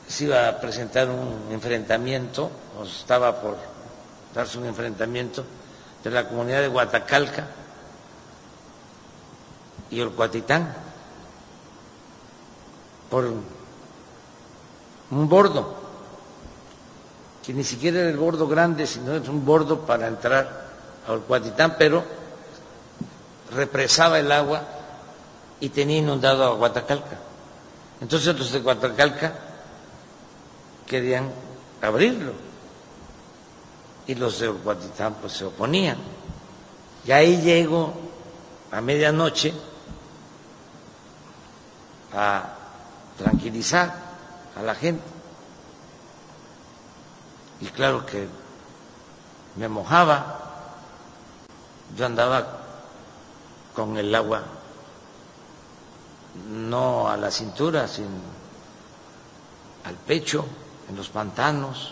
[0.08, 3.58] se iba a presentar un enfrentamiento, o estaba por
[4.36, 5.44] darse un enfrentamiento
[6.04, 7.48] de la comunidad de Guatacalca
[9.90, 10.72] y el Cuatitán
[13.10, 15.74] por un bordo,
[17.44, 20.68] que ni siquiera era el bordo grande, sino es un bordo para entrar
[21.08, 22.19] al Cuatitán, pero
[23.54, 24.64] represaba el agua
[25.60, 27.18] y tenía inundado a Guatacalca.
[28.02, 29.34] Entonces los de Guatacalca
[30.86, 31.32] querían
[31.82, 32.34] abrirlo
[34.08, 35.98] y los de Guatitán pues se oponían.
[37.06, 37.94] Y ahí llego
[38.72, 39.54] a medianoche
[42.14, 42.56] a
[43.18, 43.94] tranquilizar
[44.58, 45.04] a la gente.
[47.62, 48.28] Y claro que
[49.58, 50.40] me mojaba,
[51.96, 52.59] yo andaba
[53.76, 54.44] con el agua
[56.48, 58.08] no a la cintura, sino
[59.84, 60.46] al pecho,
[60.90, 61.92] en los pantanos,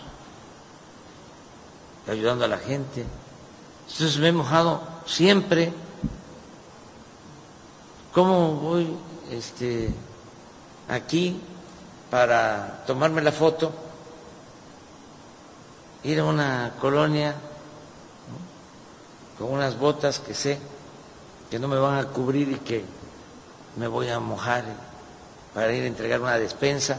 [2.08, 3.04] ayudando a la gente.
[3.88, 5.72] Entonces me he mojado siempre.
[8.12, 8.96] ¿Cómo voy
[9.30, 9.92] este,
[10.88, 11.40] aquí
[12.10, 13.72] para tomarme la foto?
[16.04, 17.34] Ir a una colonia
[19.38, 20.58] con unas botas que sé
[21.50, 22.84] que no me van a cubrir y que
[23.76, 24.64] me voy a mojar
[25.54, 26.98] para ir a entregar una despensa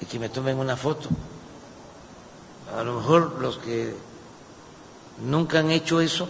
[0.00, 1.08] y que me tomen una foto.
[2.76, 3.94] A lo mejor los que
[5.24, 6.28] nunca han hecho eso,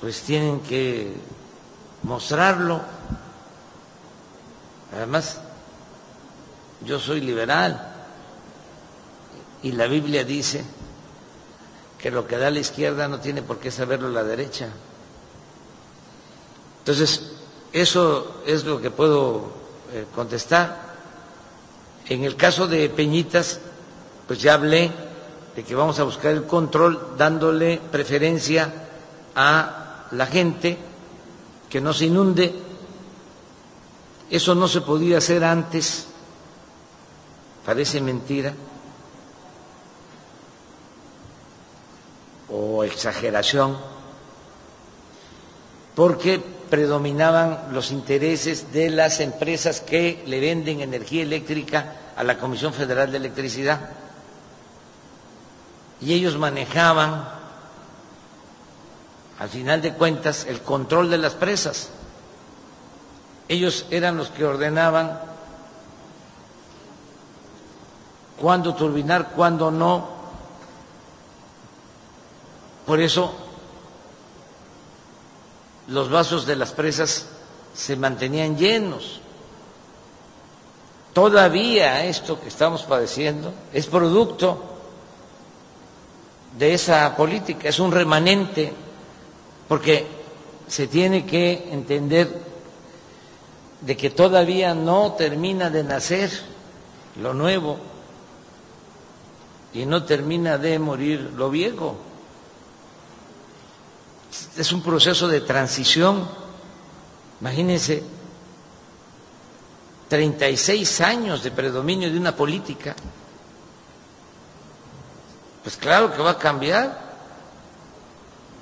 [0.00, 1.14] pues tienen que
[2.02, 2.80] mostrarlo.
[4.94, 5.40] Además,
[6.84, 7.94] yo soy liberal
[9.62, 10.64] y la Biblia dice
[11.98, 14.68] que lo que da la izquierda no tiene por qué saberlo la derecha.
[16.88, 17.20] Entonces,
[17.70, 19.52] eso es lo que puedo
[19.92, 20.88] eh, contestar.
[22.08, 23.60] En el caso de Peñitas,
[24.26, 24.90] pues ya hablé
[25.54, 28.72] de que vamos a buscar el control dándole preferencia
[29.34, 30.78] a la gente
[31.68, 32.54] que no se inunde.
[34.30, 36.06] Eso no se podía hacer antes,
[37.66, 38.54] parece mentira
[42.48, 43.76] o exageración,
[45.94, 52.72] porque predominaban los intereses de las empresas que le venden energía eléctrica a la Comisión
[52.72, 53.90] Federal de Electricidad.
[56.00, 57.28] Y ellos manejaban,
[59.38, 61.90] al final de cuentas, el control de las presas.
[63.48, 65.18] Ellos eran los que ordenaban
[68.40, 70.08] cuándo turbinar, cuándo no.
[72.86, 73.47] Por eso
[75.88, 77.26] los vasos de las presas
[77.74, 79.20] se mantenían llenos.
[81.12, 84.62] Todavía esto que estamos padeciendo es producto
[86.56, 88.72] de esa política, es un remanente,
[89.66, 90.06] porque
[90.66, 92.42] se tiene que entender
[93.80, 96.30] de que todavía no termina de nacer
[97.20, 97.78] lo nuevo
[99.72, 101.96] y no termina de morir lo viejo
[104.58, 106.28] es un proceso de transición.
[107.40, 108.02] Imagínense,
[110.08, 112.96] 36 años de predominio de una política.
[115.62, 116.98] Pues claro que va a cambiar,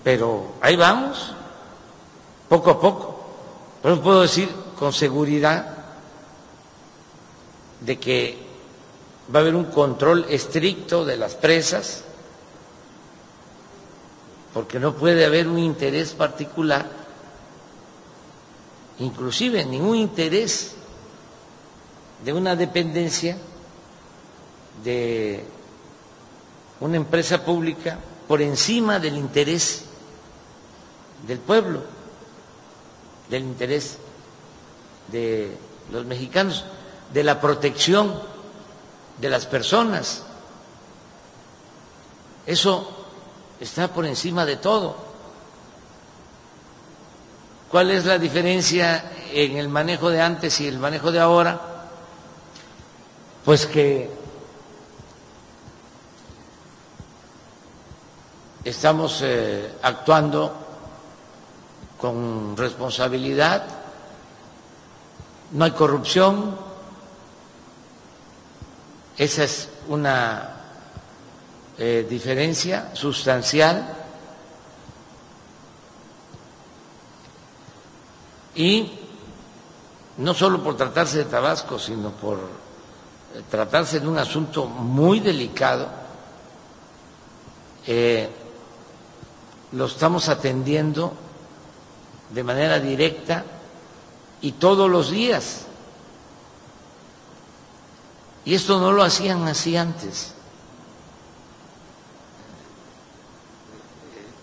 [0.04, 1.32] pero ahí vamos,
[2.48, 3.26] poco a poco.
[3.82, 5.76] Pero puedo decir con seguridad
[7.80, 8.46] de que
[9.34, 12.04] va a haber un control estricto de las presas,
[14.56, 16.86] porque no puede haber un interés particular,
[18.98, 20.74] inclusive ningún interés
[22.24, 23.36] de una dependencia
[24.82, 25.44] de
[26.80, 29.84] una empresa pública por encima del interés
[31.26, 31.82] del pueblo,
[33.28, 33.98] del interés
[35.12, 35.54] de
[35.92, 36.64] los mexicanos,
[37.12, 38.22] de la protección
[39.20, 40.22] de las personas.
[42.46, 43.05] Eso
[43.60, 44.96] está por encima de todo.
[47.70, 51.60] ¿Cuál es la diferencia en el manejo de antes y el manejo de ahora?
[53.44, 54.10] Pues que
[58.64, 60.52] estamos eh, actuando
[61.98, 63.64] con responsabilidad,
[65.52, 66.56] no hay corrupción,
[69.16, 70.55] esa es una
[71.78, 73.94] eh, diferencia sustancial
[78.54, 78.90] y
[80.18, 85.88] no solo por tratarse de Tabasco, sino por eh, tratarse de un asunto muy delicado,
[87.86, 88.30] eh,
[89.72, 91.12] lo estamos atendiendo
[92.30, 93.44] de manera directa
[94.40, 95.62] y todos los días.
[98.46, 100.35] Y esto no lo hacían así antes.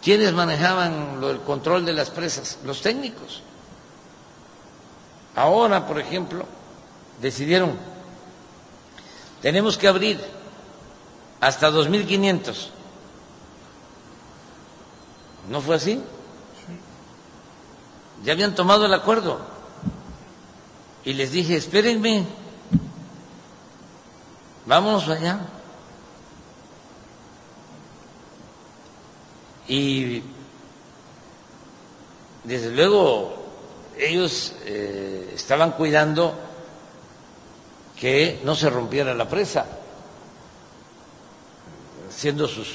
[0.03, 2.59] ¿Quiénes manejaban el control de las presas?
[2.65, 3.41] Los técnicos.
[5.35, 6.45] Ahora, por ejemplo,
[7.21, 7.77] decidieron,
[9.41, 10.19] tenemos que abrir
[11.39, 12.67] hasta 2.500.
[15.49, 16.01] ¿No fue así?
[18.23, 19.39] Ya habían tomado el acuerdo.
[21.05, 22.25] Y les dije, espérenme,
[24.65, 25.39] vámonos allá.
[29.67, 30.21] Y
[32.43, 33.43] desde luego
[33.97, 36.35] ellos eh, estaban cuidando
[37.99, 39.65] que no se rompiera la presa,
[42.09, 42.67] haciendo sus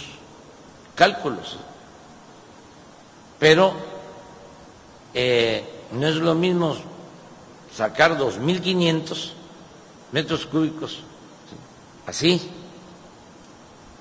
[0.94, 1.59] cálculos.
[3.39, 3.73] Pero
[5.12, 6.77] eh, no es lo mismo
[7.74, 9.32] sacar 2.500
[10.12, 11.01] metros cúbicos
[12.06, 12.51] así,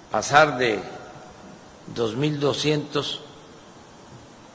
[0.09, 0.81] pasar de
[1.95, 3.19] 2.200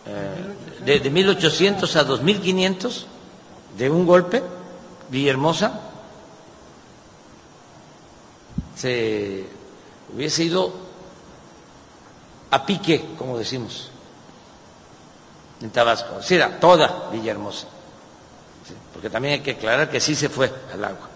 [0.05, 0.55] eh,
[0.85, 3.05] de, de 1.800 a 2.500
[3.77, 4.43] de un golpe,
[5.09, 5.81] Villahermosa,
[8.77, 9.47] se
[10.13, 10.73] hubiese ido
[12.51, 13.91] a pique, como decimos,
[15.61, 16.21] en Tabasco.
[16.21, 17.69] Sí, era toda Villahermosa,
[18.93, 21.09] porque también hay que aclarar que sí se fue al agua.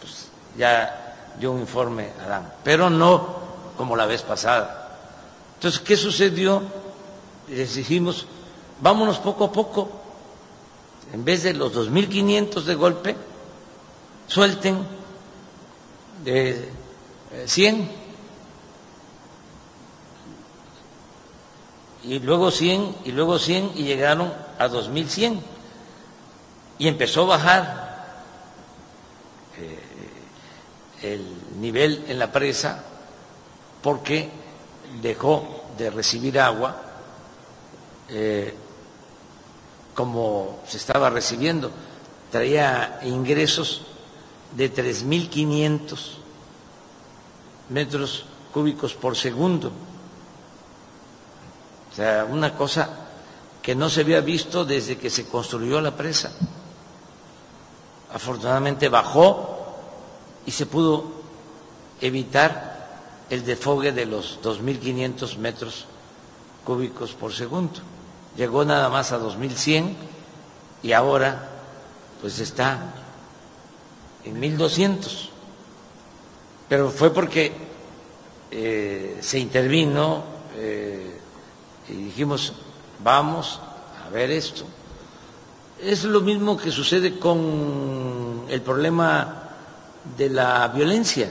[0.00, 1.05] Pues ya
[1.38, 3.36] dio un informe Adán, pero no
[3.76, 4.98] como la vez pasada.
[5.54, 6.62] Entonces, ¿qué sucedió?
[7.48, 8.26] Les dijimos,
[8.80, 9.88] vámonos poco a poco,
[11.12, 13.16] en vez de los 2.500 de golpe,
[14.26, 14.86] suelten
[16.24, 16.70] de
[17.46, 17.88] 100 eh,
[22.04, 25.40] y luego 100 y luego 100 y llegaron a 2100
[26.78, 27.86] y empezó a bajar
[29.58, 29.78] eh,
[31.14, 32.82] el nivel en la presa
[33.82, 34.28] porque
[35.00, 36.76] dejó de recibir agua
[38.08, 38.54] eh,
[39.94, 41.70] como se estaba recibiendo.
[42.30, 43.82] Traía ingresos
[44.54, 45.98] de 3.500
[47.70, 49.72] metros cúbicos por segundo.
[51.90, 53.06] O sea, una cosa
[53.62, 56.32] que no se había visto desde que se construyó la presa.
[58.12, 59.55] Afortunadamente bajó
[60.46, 61.04] y se pudo
[62.00, 62.76] evitar
[63.28, 65.86] el defogue de los 2.500 metros
[66.64, 67.80] cúbicos por segundo.
[68.36, 69.94] Llegó nada más a 2.100
[70.82, 71.50] y ahora
[72.20, 72.94] pues está
[74.24, 75.30] en 1.200.
[76.68, 77.52] Pero fue porque
[78.50, 80.22] eh, se intervino
[80.56, 81.18] eh,
[81.88, 82.52] y dijimos,
[83.02, 83.60] vamos
[84.04, 84.64] a ver esto.
[85.80, 89.45] Es lo mismo que sucede con el problema
[90.16, 91.30] de la violencia.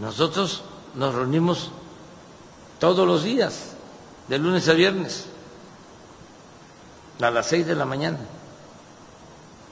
[0.00, 0.62] Nosotros
[0.94, 1.70] nos reunimos
[2.78, 3.72] todos los días,
[4.28, 5.26] de lunes a viernes,
[7.20, 8.18] a las seis de la mañana,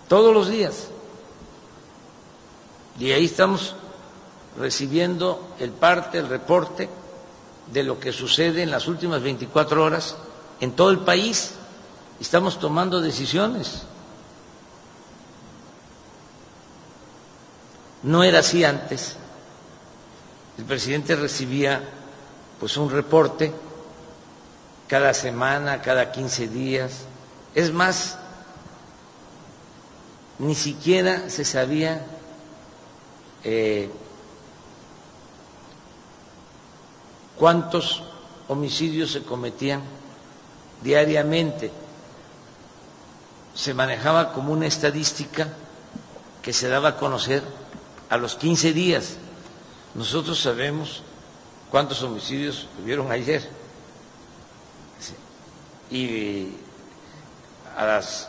[0.08, 0.88] todos los días.
[2.98, 3.74] Y ahí estamos
[4.58, 6.88] recibiendo el parte, el reporte
[7.72, 10.16] de lo que sucede en las últimas 24 horas
[10.60, 11.54] en todo el país.
[12.20, 13.82] Estamos tomando decisiones.
[18.04, 19.16] No era así antes
[20.56, 21.82] el presidente recibía
[22.60, 23.52] pues un reporte
[24.86, 26.92] cada semana, cada 15 días.
[27.54, 28.16] Es más,
[30.38, 32.06] ni siquiera se sabía
[33.42, 33.90] eh,
[37.36, 38.04] cuántos
[38.46, 39.82] homicidios se cometían
[40.82, 41.72] diariamente.
[43.54, 45.48] Se manejaba como una estadística
[46.42, 47.42] que se daba a conocer
[48.08, 49.16] a los 15 días.
[49.94, 51.02] Nosotros sabemos
[51.70, 53.48] cuántos homicidios hubieron ayer.
[55.90, 56.48] Y
[57.76, 58.28] a las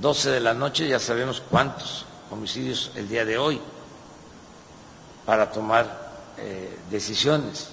[0.00, 3.60] 12 de la noche ya sabemos cuántos homicidios el día de hoy
[5.24, 6.04] para tomar
[6.38, 7.68] eh, decisiones.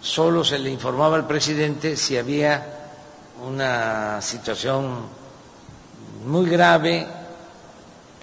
[0.00, 2.90] solo se le informaba al presidente si había
[3.44, 5.00] una situación
[6.24, 7.06] muy grave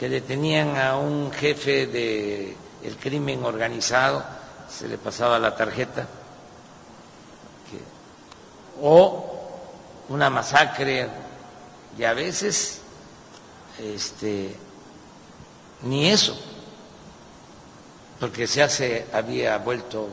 [0.04, 4.22] que detenían a un jefe del el crimen organizado,
[4.70, 6.06] se le pasaba la tarjeta,
[8.82, 9.50] o
[10.10, 11.08] una masacre,
[11.98, 12.82] y a veces
[13.80, 14.54] este,
[15.84, 16.38] ni eso,
[18.20, 20.10] porque ya se había vuelto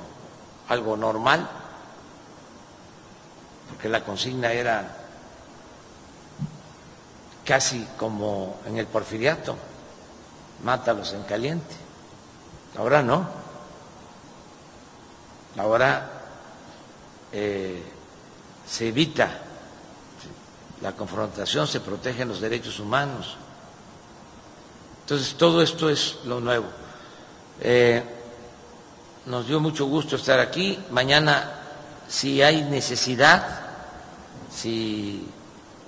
[0.68, 1.50] algo normal,
[3.68, 4.98] porque la consigna era
[7.44, 9.56] casi como en el porfiriato,
[10.64, 11.74] mátalos en caliente.
[12.78, 13.26] Ahora no.
[15.58, 16.10] Ahora
[17.32, 17.82] eh,
[18.66, 19.30] se evita
[20.80, 23.36] la confrontación, se protegen los derechos humanos.
[25.02, 26.66] Entonces, todo esto es lo nuevo.
[27.60, 28.02] Eh,
[29.26, 30.78] nos dio mucho gusto estar aquí.
[30.90, 31.50] Mañana,
[32.08, 33.60] si hay necesidad,
[34.50, 35.26] si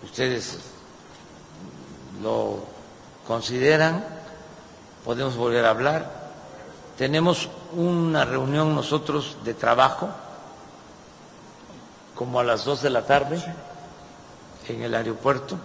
[0.03, 0.59] ustedes
[2.23, 2.65] lo
[3.27, 4.22] consideran,
[5.05, 6.23] podemos volver a hablar.
[6.97, 10.09] Tenemos una reunión nosotros de trabajo,
[12.15, 13.43] como a las dos de la tarde,
[14.69, 15.57] en el aeropuerto.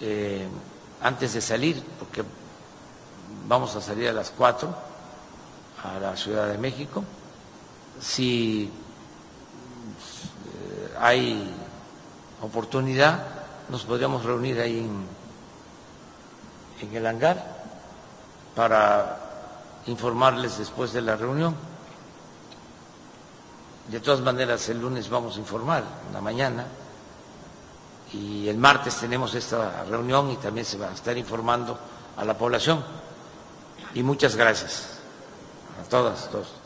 [0.00, 0.46] Eh,
[1.02, 2.24] antes de salir, porque
[3.46, 4.74] vamos a salir a las cuatro
[5.84, 7.04] a la Ciudad de México.
[8.00, 8.70] Si eh,
[10.98, 11.54] hay
[12.42, 13.22] oportunidad,
[13.68, 15.06] nos podríamos reunir ahí en,
[16.88, 17.57] en el hangar
[18.58, 19.16] para
[19.86, 21.54] informarles después de la reunión.
[23.86, 26.66] De todas maneras, el lunes vamos a informar, en la mañana
[28.12, 31.78] y el martes tenemos esta reunión y también se va a estar informando
[32.16, 32.84] a la población.
[33.94, 34.88] Y muchas gracias
[35.80, 36.57] a todas, todos.